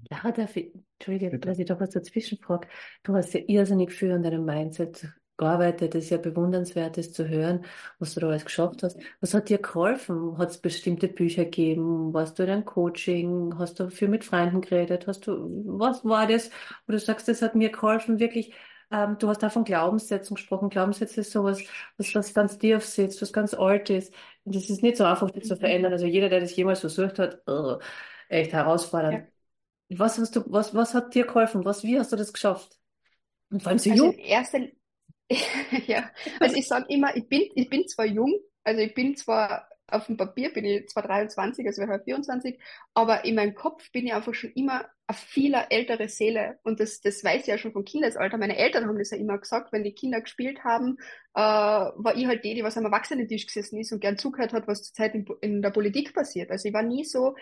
Ja, 0.09 0.31
darf 0.31 0.55
ich, 0.55 0.73
Entschuldige, 0.99 1.37
dass 1.39 1.59
ich 1.59 1.65
doch 1.65 1.79
was 1.79 1.89
dazwischen 1.89 2.37
frage. 2.37 2.67
Du 3.03 3.15
hast 3.15 3.33
ja 3.33 3.41
irrsinnig 3.47 3.91
viel 3.91 4.11
an 4.11 4.23
deinem 4.23 4.45
Mindset 4.45 5.11
gearbeitet. 5.41 5.95
Das 5.95 6.05
ist 6.05 6.09
ja 6.11 6.17
bewundernswert, 6.17 6.97
das 6.97 7.11
zu 7.11 7.27
hören, 7.27 7.65
was 7.99 8.13
du 8.13 8.19
da 8.19 8.27
alles 8.27 8.45
geschafft 8.45 8.83
hast. 8.83 8.97
Was 9.19 9.33
hat 9.33 9.49
dir 9.49 9.57
geholfen? 9.57 10.37
Hat 10.37 10.51
es 10.51 10.57
bestimmte 10.59 11.07
Bücher 11.07 11.45
gegeben? 11.45 12.13
Warst 12.13 12.37
du 12.39 12.43
in 12.43 12.49
einem 12.49 12.65
Coaching? 12.65 13.57
Hast 13.57 13.79
du 13.79 13.89
viel 13.89 14.07
mit 14.07 14.23
Freunden 14.23 14.61
geredet? 14.61 15.07
Hast 15.07 15.27
du, 15.27 15.63
was 15.65 16.05
war 16.05 16.27
das, 16.27 16.51
wo 16.85 16.93
du 16.93 16.99
sagst, 16.99 17.27
das 17.27 17.41
hat 17.41 17.55
mir 17.55 17.69
geholfen, 17.71 18.19
wirklich, 18.19 18.53
ähm, 18.91 19.17
du 19.19 19.29
hast 19.29 19.41
da 19.41 19.49
von 19.49 19.63
Glaubenssätzen 19.63 20.35
gesprochen. 20.35 20.69
Glaubenssätze 20.69 21.21
ist 21.21 21.31
sowas, 21.31 21.59
was, 21.97 22.13
was 22.13 22.33
ganz 22.33 22.57
tief 22.57 22.85
sitzt, 22.85 23.21
was 23.21 23.33
ganz 23.33 23.53
alt 23.53 23.89
ist. 23.89 24.13
Und 24.43 24.55
das 24.55 24.69
ist 24.69 24.83
nicht 24.83 24.97
so 24.97 25.05
einfach, 25.05 25.31
das 25.31 25.47
zu 25.47 25.55
verändern. 25.57 25.93
Also 25.93 26.05
jeder, 26.05 26.29
der 26.29 26.41
das 26.41 26.55
jemals 26.55 26.81
versucht 26.81 27.17
hat, 27.17 27.41
oh, 27.47 27.77
echt 28.29 28.53
herausfordernd. 28.53 29.27
Ja. 29.89 29.97
Was 29.97 30.17
hast 30.17 30.35
du, 30.35 30.43
was, 30.47 30.73
was 30.73 30.93
hat 30.93 31.15
dir 31.15 31.25
geholfen? 31.25 31.65
Was, 31.65 31.83
wie 31.83 31.99
hast 31.99 32.11
du 32.11 32.15
das 32.15 32.31
geschafft? 32.31 32.77
Und 33.49 33.61
vor 33.61 33.71
allem 33.71 33.79
so 33.79 33.91
also 33.91 34.05
jung. 34.05 34.13
In 34.13 34.19
erster, 34.19 34.59
ja, 35.87 36.09
also 36.39 36.55
ich 36.55 36.67
sage 36.67 36.85
immer, 36.89 37.15
ich 37.15 37.27
bin, 37.27 37.49
ich 37.55 37.69
bin 37.69 37.87
zwar 37.87 38.05
jung, 38.05 38.39
also 38.63 38.81
ich 38.81 38.93
bin 38.93 39.15
zwar 39.15 39.67
auf 39.91 40.05
dem 40.07 40.17
Papier 40.17 40.51
bin 40.53 40.65
ich 40.65 40.87
zwar 40.87 41.03
23, 41.03 41.65
also 41.67 41.83
ich 41.83 42.03
24, 42.03 42.59
aber 42.93 43.25
in 43.25 43.35
meinem 43.35 43.55
Kopf 43.55 43.91
bin 43.91 44.07
ich 44.07 44.13
einfach 44.13 44.33
schon 44.33 44.51
immer 44.53 44.85
eine 45.07 45.17
viel 45.17 45.53
ältere 45.69 46.07
Seele. 46.07 46.59
Und 46.63 46.79
das, 46.79 47.01
das 47.01 47.23
weiß 47.23 47.41
ich 47.41 47.47
ja 47.47 47.57
schon 47.57 47.73
vom 47.73 47.83
Kindesalter. 47.83 48.37
Meine 48.37 48.57
Eltern 48.57 48.87
haben 48.87 48.97
das 48.97 49.11
ja 49.11 49.17
immer 49.17 49.37
gesagt, 49.37 49.71
wenn 49.71 49.83
die 49.83 49.93
Kinder 49.93 50.21
gespielt 50.21 50.63
haben, 50.63 50.97
äh, 51.33 51.41
war 51.41 52.15
ich 52.15 52.25
halt 52.25 52.43
die, 52.43 52.55
die 52.55 52.63
was 52.63 52.77
am 52.77 52.85
Erwachsenentisch 52.85 53.45
gesessen 53.45 53.79
ist 53.79 53.91
und 53.91 53.99
gern 53.99 54.17
zugehört 54.17 54.53
hat, 54.53 54.67
was 54.67 54.83
zurzeit 54.83 55.13
in, 55.13 55.25
in 55.41 55.61
der 55.61 55.71
Politik 55.71 56.13
passiert. 56.13 56.51
Also 56.51 56.67
ich 56.67 56.73
war 56.73 56.83
nie 56.83 57.03
so, 57.03 57.35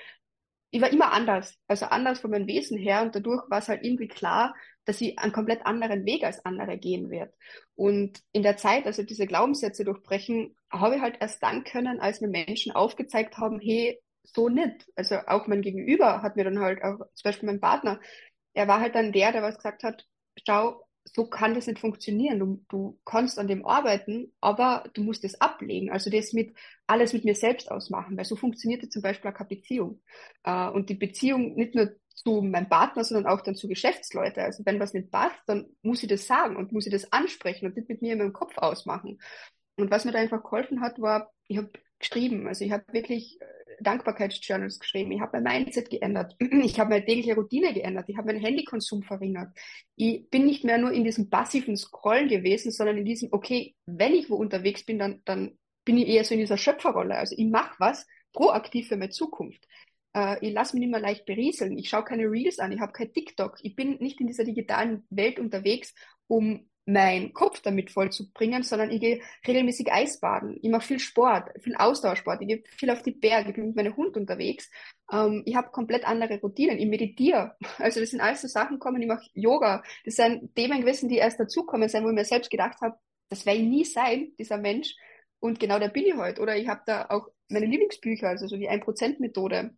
ich 0.72 0.82
war 0.82 0.92
immer 0.92 1.12
anders, 1.12 1.56
also 1.68 1.86
anders 1.88 2.20
von 2.20 2.32
meinem 2.32 2.48
Wesen 2.48 2.78
her 2.78 3.02
und 3.02 3.16
dadurch 3.16 3.50
war 3.50 3.60
es 3.60 3.70
halt 3.70 3.84
irgendwie 3.84 4.08
klar, 4.08 4.56
dass 4.90 5.02
ich 5.02 5.20
einen 5.20 5.32
komplett 5.32 5.68
anderen 5.68 6.04
Weg 6.04 6.24
als 6.24 6.44
andere 6.46 6.76
gehen 6.80 7.12
werde. 7.12 7.32
Und 7.76 8.24
in 8.32 8.42
der 8.42 8.58
Zeit, 8.58 8.88
also 8.88 9.04
diese 9.04 9.28
Glaubenssätze 9.28 9.86
durchbrechen, 9.86 10.56
habe 10.72 10.96
ich 10.96 11.02
halt 11.02 11.18
erst 11.20 11.44
dann 11.44 11.64
können, 11.64 12.00
als 12.00 12.22
mir 12.22 12.28
Menschen 12.28 12.72
aufgezeigt 12.72 13.38
haben, 13.38 13.60
hey, 13.60 14.02
so 14.24 14.50
nicht. 14.50 14.88
Also 14.96 15.18
auch 15.28 15.46
mein 15.46 15.62
Gegenüber 15.62 16.24
hat 16.24 16.38
mir 16.38 16.44
dann 16.44 16.58
halt 16.58 16.82
auch, 16.82 16.98
zum 17.14 17.24
Beispiel 17.24 17.46
mein 17.46 17.60
Partner, 17.60 18.00
er 18.56 18.68
war 18.68 18.80
halt 18.80 18.96
dann 18.96 19.12
der, 19.12 19.32
der 19.32 19.44
was 19.44 19.58
gesagt 19.58 19.84
hat, 19.84 20.08
schau, 20.44 20.82
so 21.04 21.28
kann 21.28 21.54
das 21.54 21.68
nicht 21.68 21.78
funktionieren. 21.78 22.40
Du, 22.40 22.66
du 22.68 23.00
kannst 23.06 23.38
an 23.38 23.48
dem 23.48 23.68
arbeiten, 23.68 24.34
aber 24.42 24.86
du 24.96 25.04
musst 25.04 25.24
es 25.24 25.40
ablegen. 25.40 25.92
Also 25.92 26.10
das 26.10 26.34
mit 26.34 26.58
alles 26.88 27.14
mit 27.14 27.26
mir 27.26 27.36
selbst 27.36 27.70
ausmachen, 27.70 28.18
weil 28.18 28.26
so 28.26 28.36
funktioniert 28.36 28.92
zum 28.92 29.04
Beispiel 29.04 29.30
auch 29.30 29.36
keine 29.36 29.50
Beziehung. 29.50 30.02
Äh, 30.44 30.70
und 30.70 30.90
die 30.90 30.96
Beziehung 30.96 31.54
nicht 31.54 31.76
nur 31.76 31.92
zu 32.24 32.42
meinem 32.42 32.68
Partner, 32.68 33.04
sondern 33.04 33.32
auch 33.32 33.42
dann 33.42 33.56
zu 33.56 33.68
Geschäftsleuten. 33.68 34.44
Also 34.44 34.66
wenn 34.66 34.80
was 34.80 34.94
nicht 34.94 35.10
passt, 35.10 35.40
dann 35.48 35.68
muss 35.82 36.04
ich 36.04 36.10
das 36.10 36.28
sagen 36.28 36.58
und 36.58 36.72
muss 36.72 36.86
ich 36.86 36.92
das 36.92 37.12
ansprechen 37.12 37.66
und 37.66 37.78
nicht 37.78 37.88
mit 37.88 38.02
mir 38.02 38.14
in 38.14 38.20
meinem 38.20 38.34
Kopf 38.34 38.58
ausmachen. 38.58 39.20
Und 39.78 39.90
was 39.90 40.04
mir 40.04 40.12
da 40.12 40.20
einfach 40.20 40.44
geholfen 40.44 40.82
hat, 40.82 41.00
war, 41.00 41.32
ich 41.48 41.58
habe 41.58 41.72
geschrieben. 41.98 42.48
Also 42.48 42.66
ich 42.66 42.72
habe 42.72 42.84
wirklich 42.92 43.40
äh, 43.42 43.46
Dankbarkeitsjournals 43.82 44.80
geschrieben. 44.80 45.12
Ich 45.12 45.22
habe 45.22 45.40
mein 45.40 45.64
Mindset 45.64 45.90
geändert. 45.90 46.36
Ich 46.40 46.80
habe 46.80 46.90
meine 46.90 47.06
tägliche 47.06 47.36
Routine 47.36 47.74
geändert. 47.74 48.10
Ich 48.10 48.18
habe 48.18 48.28
meinen 48.28 48.42
Handykonsum 48.42 49.04
verringert. 49.04 49.50
Ich 49.96 50.30
bin 50.30 50.46
nicht 50.46 50.66
mehr 50.66 50.78
nur 50.78 50.92
in 50.92 51.06
diesem 51.06 51.30
passiven 51.30 51.78
Scrollen 51.78 52.28
gewesen, 52.28 52.72
sondern 52.72 52.98
in 52.98 53.06
diesem, 53.06 53.30
okay, 53.32 53.76
wenn 53.86 54.14
ich 54.14 54.30
wo 54.30 54.36
unterwegs 54.36 54.86
bin, 54.86 55.00
dann, 55.00 55.22
dann 55.24 55.58
bin 55.86 55.98
ich 55.98 56.08
eher 56.08 56.26
so 56.26 56.34
in 56.34 56.42
dieser 56.42 56.58
Schöpferrolle. 56.58 57.16
Also 57.16 57.36
ich 57.38 57.48
mache 57.48 57.76
was 57.80 58.06
proaktiv 58.34 58.90
für 58.90 58.98
meine 58.98 59.12
Zukunft. 59.12 59.66
Äh, 60.14 60.46
ich 60.46 60.54
lasse 60.54 60.76
mich 60.76 60.82
nicht 60.82 60.92
mehr 60.92 61.00
leicht 61.00 61.26
berieseln. 61.26 61.78
Ich 61.78 61.90
schaue 61.90 62.04
keine 62.04 62.30
Reels 62.30 62.60
an. 62.60 62.72
Ich 62.72 62.80
habe 62.80 62.92
kein 62.92 63.14
TikTok. 63.14 63.58
Ich 63.62 63.76
bin 63.76 63.98
nicht 64.00 64.20
in 64.20 64.28
dieser 64.28 64.44
digitalen 64.44 65.06
Welt 65.10 65.40
unterwegs, 65.40 65.94
um 66.28 66.70
meinen 66.90 67.34
Kopf 67.34 67.62
damit 67.62 67.92
voll 67.92 68.12
zu 68.12 68.32
bringen, 68.32 68.64
sondern 68.64 68.92
ich 68.92 69.00
gehe 69.00 69.22
regelmäßig 69.48 69.92
Eisbaden. 69.92 70.58
Ich 70.62 70.70
mache 70.70 70.88
viel 70.88 71.00
Sport, 71.00 71.52
viel 71.62 71.76
Ausdauersport. 71.76 72.42
Ich 72.42 72.48
gehe 72.48 72.64
viel 72.78 72.90
auf 72.90 73.04
die 73.04 73.12
Berge, 73.12 73.50
ich 73.50 73.56
bin 73.56 73.68
mit 73.68 73.76
meinem 73.76 73.96
Hund 73.96 74.18
unterwegs. 74.18 74.70
Ähm, 75.12 75.44
ich 75.46 75.56
habe 75.56 75.70
komplett 75.70 76.08
andere 76.08 76.40
Routinen. 76.40 76.80
Ich 76.80 76.88
meditiere. 76.88 77.56
Also 77.78 78.00
das 78.00 78.10
sind 78.10 78.22
alles 78.22 78.42
so 78.42 78.48
Sachen 78.48 78.80
kommen. 78.80 79.02
Ich 79.02 79.08
mache 79.08 79.30
Yoga. 79.34 79.84
Das 80.04 80.16
sind 80.16 80.56
Themen 80.56 80.82
gewesen, 80.82 81.10
die 81.10 81.18
erst 81.18 81.40
dazukommen 81.40 81.90
sind, 81.90 82.04
wo 82.04 82.10
ich 82.10 82.16
mir 82.16 82.26
selbst 82.26 82.50
gedacht 82.50 82.82
habe, 82.82 82.98
das 83.30 83.46
werde 83.46 83.60
ich 83.60 83.68
nie 83.68 83.86
sein, 83.86 84.32
dieser 84.40 84.58
Mensch. 84.58 84.96
Und 85.40 85.60
genau 85.60 85.80
der 85.80 85.90
bin 85.90 86.06
ich 86.06 86.16
heute. 86.16 86.42
Oder 86.42 86.58
ich 86.58 86.68
habe 86.68 86.82
da 86.86 87.06
auch 87.10 87.28
meine 87.48 87.68
Lieblingsbücher, 87.68 88.28
also 88.28 88.48
so 88.48 88.58
die 88.58 88.70
1%-Methode 88.70 89.72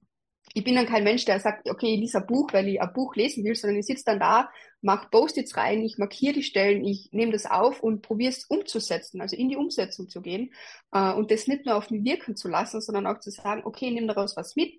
ich 0.53 0.63
bin 0.63 0.75
dann 0.75 0.85
kein 0.85 1.03
Mensch, 1.03 1.25
der 1.25 1.39
sagt, 1.39 1.69
okay, 1.69 1.93
ich 1.93 1.99
lese 1.99 2.17
ein 2.19 2.27
Buch, 2.27 2.51
weil 2.51 2.67
ich 2.67 2.81
ein 2.81 2.93
Buch 2.93 3.15
lesen 3.15 3.43
will, 3.43 3.55
sondern 3.55 3.79
ich 3.79 3.85
sitze 3.85 4.03
dann 4.05 4.19
da, 4.19 4.49
mache 4.81 5.09
Post-its 5.09 5.55
rein, 5.55 5.81
ich 5.81 5.97
markiere 5.97 6.33
die 6.33 6.43
Stellen, 6.43 6.83
ich 6.83 7.09
nehme 7.11 7.31
das 7.31 7.45
auf 7.45 7.81
und 7.81 8.01
probiere 8.01 8.31
es 8.31 8.45
umzusetzen, 8.45 9.21
also 9.21 9.35
in 9.35 9.49
die 9.49 9.55
Umsetzung 9.55 10.09
zu 10.09 10.21
gehen 10.21 10.53
äh, 10.91 11.13
und 11.13 11.31
das 11.31 11.47
nicht 11.47 11.65
nur 11.65 11.75
auf 11.75 11.89
mich 11.89 12.03
wirken 12.03 12.35
zu 12.35 12.47
lassen, 12.49 12.81
sondern 12.81 13.07
auch 13.07 13.19
zu 13.19 13.31
sagen, 13.31 13.61
okay, 13.65 13.87
ich 13.87 13.93
nehme 13.93 14.07
daraus 14.07 14.35
was 14.35 14.55
mit. 14.55 14.73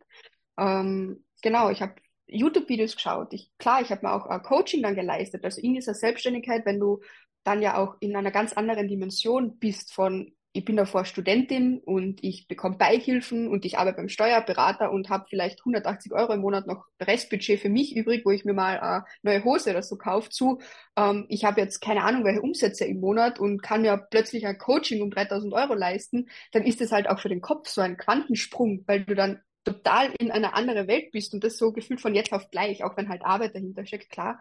Ähm, 0.58 1.24
genau, 1.42 1.70
ich 1.70 1.80
habe 1.80 1.94
YouTube-Videos 2.26 2.96
geschaut. 2.96 3.32
Ich, 3.32 3.50
klar, 3.58 3.80
ich 3.80 3.90
habe 3.90 4.06
mir 4.06 4.12
auch 4.12 4.26
ein 4.26 4.42
Coaching 4.42 4.82
dann 4.82 4.94
geleistet. 4.94 5.44
Also 5.44 5.60
in 5.60 5.74
dieser 5.74 5.94
Selbstständigkeit, 5.94 6.66
wenn 6.66 6.80
du 6.80 7.00
dann 7.44 7.62
ja 7.62 7.76
auch 7.76 7.96
in 8.00 8.16
einer 8.16 8.30
ganz 8.30 8.52
anderen 8.52 8.88
Dimension 8.88 9.58
bist 9.58 9.92
von 9.92 10.32
ich 10.54 10.64
bin 10.66 10.76
davor 10.76 11.06
Studentin 11.06 11.78
und 11.78 12.22
ich 12.22 12.46
bekomme 12.46 12.76
Beihilfen 12.76 13.48
und 13.48 13.64
ich 13.64 13.78
arbeite 13.78 13.96
beim 13.96 14.08
Steuerberater 14.10 14.92
und 14.92 15.08
habe 15.08 15.24
vielleicht 15.28 15.60
180 15.60 16.12
Euro 16.12 16.34
im 16.34 16.40
Monat 16.40 16.66
noch 16.66 16.84
Restbudget 17.00 17.60
für 17.60 17.70
mich 17.70 17.96
übrig, 17.96 18.22
wo 18.26 18.30
ich 18.30 18.44
mir 18.44 18.52
mal 18.52 18.78
eine 18.78 19.04
neue 19.22 19.44
Hose 19.44 19.70
oder 19.70 19.82
so 19.82 19.96
kaufe 19.96 20.28
zu. 20.28 20.60
Ähm, 20.96 21.24
ich 21.28 21.44
habe 21.44 21.60
jetzt 21.60 21.80
keine 21.80 22.04
Ahnung, 22.04 22.24
welche 22.24 22.42
Umsätze 22.42 22.84
im 22.84 23.00
Monat 23.00 23.40
und 23.40 23.62
kann 23.62 23.82
mir 23.82 23.96
plötzlich 24.10 24.46
ein 24.46 24.58
Coaching 24.58 25.00
um 25.02 25.10
3000 25.10 25.54
Euro 25.54 25.74
leisten, 25.74 26.28
dann 26.52 26.64
ist 26.64 26.82
das 26.82 26.92
halt 26.92 27.08
auch 27.08 27.20
für 27.20 27.30
den 27.30 27.40
Kopf 27.40 27.68
so 27.68 27.80
ein 27.80 27.96
Quantensprung, 27.96 28.84
weil 28.86 29.04
du 29.04 29.14
dann 29.14 29.40
total 29.64 30.12
in 30.18 30.30
eine 30.30 30.54
andere 30.54 30.86
Welt 30.86 31.12
bist 31.12 31.32
und 31.32 31.44
das 31.44 31.56
so 31.56 31.72
gefühlt 31.72 32.00
von 32.00 32.14
jetzt 32.14 32.32
auf 32.32 32.50
gleich, 32.50 32.84
auch 32.84 32.96
wenn 32.96 33.08
halt 33.08 33.24
Arbeit 33.24 33.54
dahinter 33.54 33.86
steckt, 33.86 34.10
klar. 34.10 34.38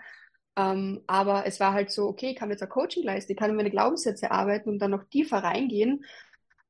Ähm, 0.56 1.02
aber 1.08 1.46
es 1.46 1.60
war 1.60 1.74
halt 1.74 1.92
so, 1.92 2.08
okay, 2.08 2.32
ich 2.32 2.36
kann 2.36 2.50
jetzt 2.50 2.62
ein 2.62 2.70
Coaching 2.70 3.04
leisten, 3.04 3.32
ich 3.32 3.38
kann 3.38 3.56
meine 3.56 3.72
Glaubenssätze 3.72 4.32
arbeiten 4.32 4.70
und 4.70 4.80
dann 4.80 4.92
noch 4.92 5.06
tiefer 5.06 5.38
reingehen 5.38 6.04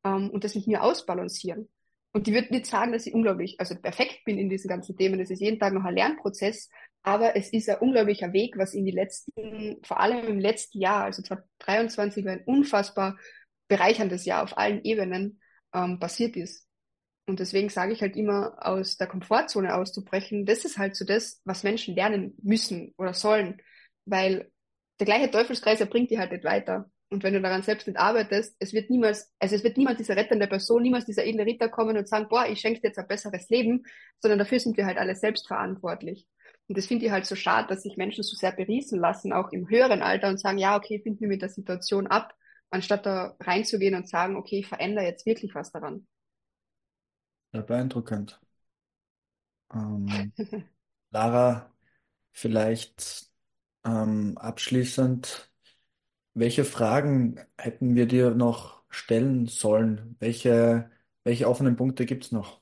ähm, 0.03 0.29
und 0.29 0.43
das 0.43 0.55
mit 0.55 0.67
mir 0.67 0.83
ausbalancieren. 0.83 1.67
Und 2.13 2.27
die 2.27 2.33
wird 2.33 2.51
nicht 2.51 2.65
sagen, 2.65 2.91
dass 2.91 3.05
ich 3.05 3.13
unglaublich, 3.13 3.59
also 3.59 3.75
perfekt 3.75 4.25
bin 4.25 4.37
in 4.37 4.49
diesen 4.49 4.67
ganzen 4.67 4.97
Themen. 4.97 5.19
Es 5.19 5.29
ist 5.29 5.39
jeden 5.39 5.59
Tag 5.59 5.73
noch 5.73 5.85
ein 5.85 5.95
Lernprozess, 5.95 6.69
aber 7.03 7.35
es 7.35 7.51
ist 7.53 7.69
ein 7.69 7.79
unglaublicher 7.79 8.33
Weg, 8.33 8.57
was 8.57 8.73
in 8.73 8.85
die 8.85 8.91
letzten, 8.91 9.77
vor 9.83 9.99
allem 9.99 10.27
im 10.27 10.39
letzten 10.39 10.79
Jahr, 10.79 11.05
also 11.05 11.21
2023 11.21 12.25
war 12.25 12.33
ein 12.33 12.43
unfassbar 12.43 13.17
bereicherndes 13.67 14.25
Jahr 14.25 14.43
auf 14.43 14.57
allen 14.57 14.83
Ebenen 14.83 15.39
ähm, 15.73 15.99
passiert 15.99 16.35
ist. 16.35 16.67
Und 17.27 17.39
deswegen 17.39 17.69
sage 17.69 17.93
ich 17.93 18.01
halt 18.01 18.17
immer, 18.17 18.57
aus 18.59 18.97
der 18.97 19.07
Komfortzone 19.07 19.73
auszubrechen, 19.73 20.45
das 20.45 20.65
ist 20.65 20.77
halt 20.77 20.95
so 20.95 21.05
das, 21.05 21.41
was 21.45 21.63
Menschen 21.63 21.95
lernen 21.95 22.35
müssen 22.41 22.93
oder 22.97 23.13
sollen 23.13 23.61
weil 24.05 24.51
der 24.99 25.05
gleiche 25.05 25.31
Teufelskreis, 25.31 25.79
er 25.79 25.87
bringt 25.87 26.11
dich 26.11 26.19
halt 26.19 26.31
nicht 26.31 26.43
weiter. 26.43 26.89
Und 27.09 27.23
wenn 27.23 27.33
du 27.33 27.41
daran 27.41 27.61
selbst 27.61 27.87
nicht 27.87 27.99
arbeitest, 27.99 28.55
es 28.59 28.71
wird 28.71 28.89
niemals, 28.89 29.33
also 29.37 29.55
es 29.55 29.63
wird 29.65 29.75
niemand 29.75 29.99
diese 29.99 30.15
rettende 30.15 30.47
Person, 30.47 30.81
niemals 30.81 31.05
dieser 31.05 31.25
edle 31.25 31.45
Ritter 31.45 31.67
kommen 31.67 31.97
und 31.97 32.07
sagen, 32.07 32.27
boah, 32.29 32.45
ich 32.47 32.61
schenke 32.61 32.79
dir 32.79 32.87
jetzt 32.87 32.99
ein 32.99 33.07
besseres 33.07 33.49
Leben, 33.49 33.83
sondern 34.19 34.39
dafür 34.39 34.59
sind 34.61 34.77
wir 34.77 34.85
halt 34.85 34.97
alle 34.97 35.15
selbst 35.15 35.47
verantwortlich. 35.47 36.25
Und 36.67 36.77
das 36.77 36.87
finde 36.87 37.05
ich 37.05 37.11
halt 37.11 37.25
so 37.25 37.35
schade, 37.35 37.67
dass 37.67 37.83
sich 37.83 37.97
Menschen 37.97 38.23
so 38.23 38.37
sehr 38.37 38.53
beriesen 38.53 38.97
lassen, 38.97 39.33
auch 39.33 39.51
im 39.51 39.67
höheren 39.69 40.01
Alter 40.01 40.29
und 40.29 40.39
sagen, 40.39 40.57
ja, 40.57 40.77
okay, 40.77 41.01
finden 41.03 41.19
wir 41.19 41.27
mit 41.27 41.41
der 41.41 41.49
Situation 41.49 42.07
ab, 42.07 42.33
anstatt 42.69 43.05
da 43.05 43.35
reinzugehen 43.41 43.95
und 43.95 44.07
sagen, 44.07 44.37
okay, 44.37 44.59
ich 44.59 44.67
verändere 44.67 45.03
jetzt 45.03 45.25
wirklich 45.25 45.53
was 45.53 45.71
daran. 45.73 46.07
Ja, 47.51 47.61
beeindruckend. 47.61 48.39
Ähm, 49.73 50.31
Lara, 51.11 51.73
vielleicht 52.31 53.30
ähm, 53.85 54.37
abschließend, 54.37 55.51
welche 56.33 56.65
Fragen 56.65 57.39
hätten 57.57 57.95
wir 57.95 58.07
dir 58.07 58.31
noch 58.31 58.83
stellen 58.89 59.47
sollen? 59.47 60.15
Welche, 60.19 60.91
welche 61.23 61.47
offenen 61.49 61.75
Punkte 61.75 62.05
gibt 62.05 62.25
es 62.25 62.31
noch? 62.31 62.61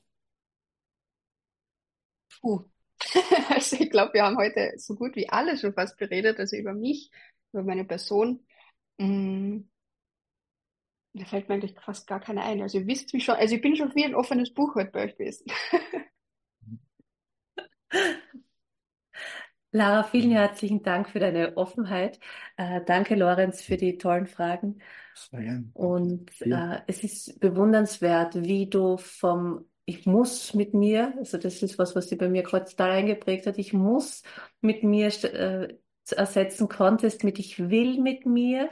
Puh. 2.40 2.64
Also 3.50 3.76
ich 3.76 3.90
glaube, 3.90 4.14
wir 4.14 4.24
haben 4.24 4.36
heute 4.36 4.72
so 4.76 4.94
gut 4.94 5.16
wie 5.16 5.28
alles 5.28 5.60
schon 5.62 5.74
fast 5.74 5.96
beredet, 5.98 6.38
also 6.38 6.56
über 6.56 6.72
mich, 6.74 7.10
über 7.52 7.62
meine 7.62 7.84
Person. 7.84 8.46
Mm, 8.98 9.60
da 11.12 11.24
fällt 11.24 11.48
mir 11.48 11.54
eigentlich 11.56 11.74
fast 11.80 12.06
gar 12.06 12.20
keine 12.20 12.42
ein. 12.42 12.62
Also 12.62 12.78
ihr 12.78 12.86
wisst 12.86 13.12
mich 13.14 13.24
schon, 13.24 13.34
also 13.36 13.54
ich 13.54 13.62
bin 13.62 13.76
schon 13.76 13.94
wie 13.94 14.04
ein 14.04 14.14
offenes 14.14 14.52
Buch 14.54 14.74
heute 14.76 14.90
bei 14.92 15.04
euch 15.06 15.16
gewesen. 15.16 15.46
Lara, 19.72 20.02
vielen 20.02 20.32
herzlichen 20.32 20.82
Dank 20.82 21.08
für 21.10 21.20
deine 21.20 21.56
Offenheit. 21.56 22.18
Äh, 22.56 22.80
danke, 22.84 23.14
Lorenz, 23.14 23.62
für 23.62 23.76
die 23.76 23.98
tollen 23.98 24.26
Fragen. 24.26 24.80
Sehr 25.14 25.42
gern. 25.42 25.70
Und 25.74 26.30
äh, 26.40 26.80
es 26.88 27.04
ist 27.04 27.38
bewundernswert, 27.38 28.42
wie 28.42 28.68
du 28.68 28.96
vom 28.96 29.64
Ich 29.84 30.06
muss 30.06 30.54
mit 30.54 30.74
mir, 30.74 31.14
also 31.18 31.38
das 31.38 31.62
ist 31.62 31.78
was, 31.78 31.94
was 31.94 32.08
sie 32.08 32.16
bei 32.16 32.28
mir 32.28 32.42
gerade 32.42 32.64
total 32.64 32.90
eingeprägt 32.90 33.46
hat, 33.46 33.58
ich 33.58 33.72
muss 33.72 34.22
mit 34.60 34.82
mir 34.82 35.06
äh, 35.24 35.76
ersetzen 36.16 36.68
konntest 36.68 37.22
mit 37.22 37.38
Ich 37.38 37.70
will 37.70 38.00
mit 38.00 38.26
mir 38.26 38.70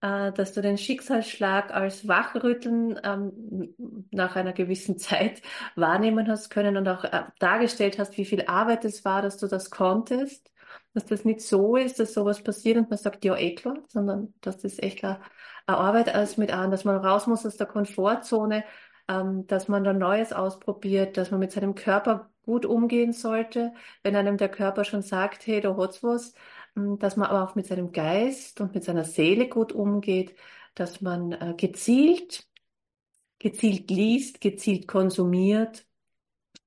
äh, 0.00 0.32
dass 0.32 0.52
du 0.52 0.62
den 0.62 0.78
Schicksalsschlag 0.78 1.72
als 1.72 2.08
Wachrütteln 2.08 2.98
ähm, 3.04 3.74
nach 4.10 4.36
einer 4.36 4.52
gewissen 4.52 4.98
Zeit 4.98 5.42
wahrnehmen 5.76 6.28
hast 6.28 6.50
können 6.50 6.76
und 6.76 6.88
auch 6.88 7.04
äh, 7.04 7.24
dargestellt 7.38 7.98
hast, 7.98 8.16
wie 8.16 8.24
viel 8.24 8.44
Arbeit 8.46 8.84
es 8.84 9.04
war, 9.04 9.22
dass 9.22 9.36
du 9.36 9.46
das 9.46 9.70
konntest. 9.70 10.50
Dass 10.94 11.04
das 11.06 11.24
nicht 11.24 11.40
so 11.40 11.76
ist, 11.76 11.98
dass 12.00 12.14
sowas 12.14 12.42
passiert 12.42 12.76
und 12.76 12.90
man 12.90 12.98
sagt, 12.98 13.24
ja, 13.24 13.36
eh 13.36 13.54
klar, 13.54 13.78
sondern 13.88 14.34
dass 14.40 14.58
das 14.58 14.78
echt 14.78 15.04
eine, 15.04 15.20
eine 15.66 15.78
Arbeit 15.78 16.14
ist 16.14 16.38
mit 16.38 16.52
an, 16.52 16.70
dass 16.70 16.84
man 16.84 16.96
raus 16.96 17.26
muss 17.26 17.46
aus 17.46 17.56
der 17.56 17.66
Komfortzone, 17.66 18.64
ähm, 19.08 19.46
dass 19.46 19.68
man 19.68 19.84
dann 19.84 19.98
Neues 19.98 20.32
ausprobiert, 20.32 21.16
dass 21.16 21.30
man 21.30 21.40
mit 21.40 21.52
seinem 21.52 21.74
Körper 21.74 22.30
gut 22.44 22.66
umgehen 22.66 23.12
sollte, 23.12 23.72
wenn 24.02 24.16
einem 24.16 24.36
der 24.36 24.48
Körper 24.48 24.84
schon 24.84 25.02
sagt, 25.02 25.46
hey, 25.46 25.60
da 25.60 25.76
hat's 25.76 26.02
was, 26.02 26.34
dass 26.74 27.16
man 27.16 27.28
aber 27.28 27.44
auch 27.44 27.54
mit 27.54 27.66
seinem 27.66 27.92
Geist 27.92 28.60
und 28.60 28.74
mit 28.74 28.84
seiner 28.84 29.04
Seele 29.04 29.48
gut 29.48 29.72
umgeht, 29.72 30.34
dass 30.74 31.00
man 31.00 31.32
äh, 31.32 31.54
gezielt, 31.56 32.48
gezielt 33.38 33.90
liest, 33.90 34.40
gezielt 34.40 34.86
konsumiert 34.88 35.86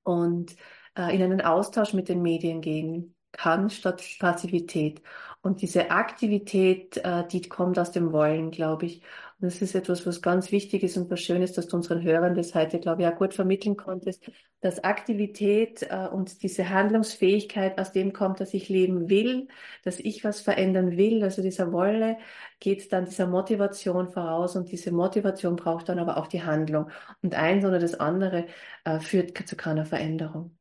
und 0.04 0.56
äh, 0.96 1.16
in 1.16 1.22
einen 1.24 1.42
Austausch 1.42 1.94
mit 1.94 2.10
den 2.10 2.22
Medien 2.22 2.62
gehen 2.62 3.16
kann 3.32 3.70
statt 3.70 4.04
Passivität. 4.20 5.02
Und 5.42 5.62
diese 5.62 5.92
Aktivität, 5.92 6.98
äh, 6.98 7.28
die 7.28 7.42
kommt 7.42 7.78
aus 7.80 7.92
dem 7.92 8.12
Wollen, 8.14 8.52
glaube 8.52 8.86
ich. 8.86 9.02
Das 9.44 9.62
ist 9.62 9.76
etwas, 9.76 10.06
was 10.08 10.22
ganz 10.22 10.54
wichtig 10.54 10.84
ist 10.84 10.96
und 10.96 11.12
was 11.12 11.20
schön 11.20 11.42
ist, 11.42 11.58
dass 11.58 11.68
du 11.68 11.76
unseren 11.76 12.02
Hörern 12.02 12.34
das 12.34 12.56
heute, 12.56 12.80
glaube 12.80 13.02
ich, 13.02 13.08
auch 13.10 13.18
gut 13.18 13.34
vermitteln 13.34 13.76
konntest, 13.76 14.24
dass 14.62 14.86
Aktivität 14.86 15.86
äh, 15.90 16.08
und 16.08 16.44
diese 16.44 16.70
Handlungsfähigkeit 16.70 17.78
aus 17.78 17.92
dem 17.92 18.14
kommt, 18.14 18.40
dass 18.40 18.54
ich 18.54 18.70
leben 18.70 19.10
will, 19.10 19.50
dass 19.84 20.00
ich 20.00 20.24
was 20.24 20.40
verändern 20.40 20.96
will. 20.96 21.24
Also 21.26 21.42
dieser 21.42 21.74
Wolle 21.74 22.18
geht 22.62 22.94
dann 22.94 23.04
dieser 23.04 23.28
Motivation 23.28 24.08
voraus 24.08 24.56
und 24.56 24.72
diese 24.72 24.94
Motivation 24.94 25.58
braucht 25.58 25.90
dann 25.90 26.00
aber 26.00 26.16
auch 26.16 26.28
die 26.28 26.44
Handlung. 26.44 26.90
Und 27.22 27.36
eins 27.36 27.66
oder 27.66 27.80
das 27.80 27.96
andere 27.96 28.46
äh, 28.86 29.02
führt 29.02 29.38
zu 29.46 29.58
keiner 29.58 29.86
Veränderung. 29.86 30.58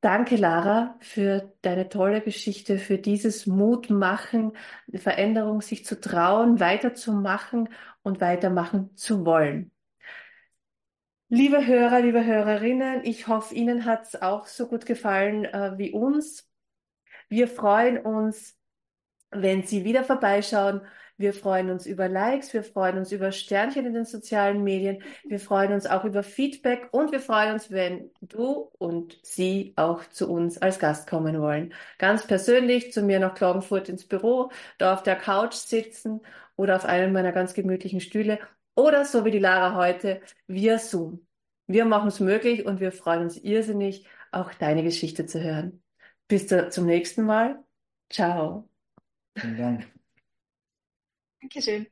Danke, 0.00 0.36
Lara, 0.36 0.96
für 1.00 1.52
deine 1.62 1.88
tolle 1.88 2.20
Geschichte, 2.20 2.78
für 2.78 2.98
dieses 2.98 3.46
Mutmachen, 3.46 4.52
Veränderung 4.94 5.62
sich 5.62 5.84
zu 5.84 6.00
trauen, 6.00 6.60
weiterzumachen 6.60 7.70
und 8.02 8.20
weitermachen 8.20 8.94
zu 8.96 9.24
wollen. 9.24 9.72
Liebe 11.28 11.66
Hörer, 11.66 12.00
liebe 12.00 12.24
Hörerinnen, 12.24 13.04
ich 13.04 13.26
hoffe, 13.26 13.54
Ihnen 13.54 13.84
hat 13.84 14.04
es 14.04 14.22
auch 14.22 14.46
so 14.46 14.68
gut 14.68 14.86
gefallen 14.86 15.44
äh, 15.44 15.76
wie 15.76 15.90
uns. 15.90 16.48
Wir 17.28 17.48
freuen 17.48 17.98
uns, 17.98 18.56
wenn 19.30 19.64
Sie 19.64 19.84
wieder 19.84 20.04
vorbeischauen 20.04 20.82
wir 21.18 21.32
freuen 21.32 21.70
uns 21.70 21.86
über 21.86 22.08
Likes, 22.08 22.52
wir 22.52 22.62
freuen 22.62 22.98
uns 22.98 23.10
über 23.12 23.32
Sternchen 23.32 23.86
in 23.86 23.94
den 23.94 24.04
sozialen 24.04 24.62
Medien, 24.62 25.02
wir 25.24 25.40
freuen 25.40 25.72
uns 25.72 25.86
auch 25.86 26.04
über 26.04 26.22
Feedback 26.22 26.88
und 26.92 27.12
wir 27.12 27.20
freuen 27.20 27.54
uns, 27.54 27.70
wenn 27.70 28.10
du 28.20 28.70
und 28.78 29.18
sie 29.22 29.72
auch 29.76 30.04
zu 30.10 30.30
uns 30.30 30.58
als 30.58 30.78
Gast 30.78 31.08
kommen 31.08 31.40
wollen. 31.40 31.72
Ganz 31.98 32.26
persönlich 32.26 32.92
zu 32.92 33.02
mir 33.02 33.18
nach 33.18 33.34
Klagenfurt 33.34 33.88
ins 33.88 34.06
Büro, 34.06 34.50
da 34.78 34.92
auf 34.92 35.02
der 35.02 35.16
Couch 35.16 35.54
sitzen 35.54 36.20
oder 36.56 36.76
auf 36.76 36.84
einem 36.84 37.12
meiner 37.12 37.32
ganz 37.32 37.54
gemütlichen 37.54 38.00
Stühle 38.00 38.38
oder 38.74 39.04
so 39.04 39.24
wie 39.24 39.30
die 39.30 39.38
Lara 39.38 39.74
heute 39.74 40.20
via 40.46 40.78
Zoom. 40.78 41.26
Wir 41.66 41.84
machen 41.84 42.08
es 42.08 42.20
möglich 42.20 42.66
und 42.66 42.78
wir 42.80 42.92
freuen 42.92 43.22
uns 43.22 43.36
irrsinnig, 43.38 44.06
auch 44.30 44.52
deine 44.54 44.82
Geschichte 44.82 45.26
zu 45.26 45.42
hören. 45.42 45.82
Bis 46.28 46.46
zum 46.46 46.86
nächsten 46.86 47.22
Mal. 47.22 47.64
Ciao. 48.10 48.68
Vielen 49.36 49.56
Dank. 49.56 49.95
Dankeschön. 51.46 51.86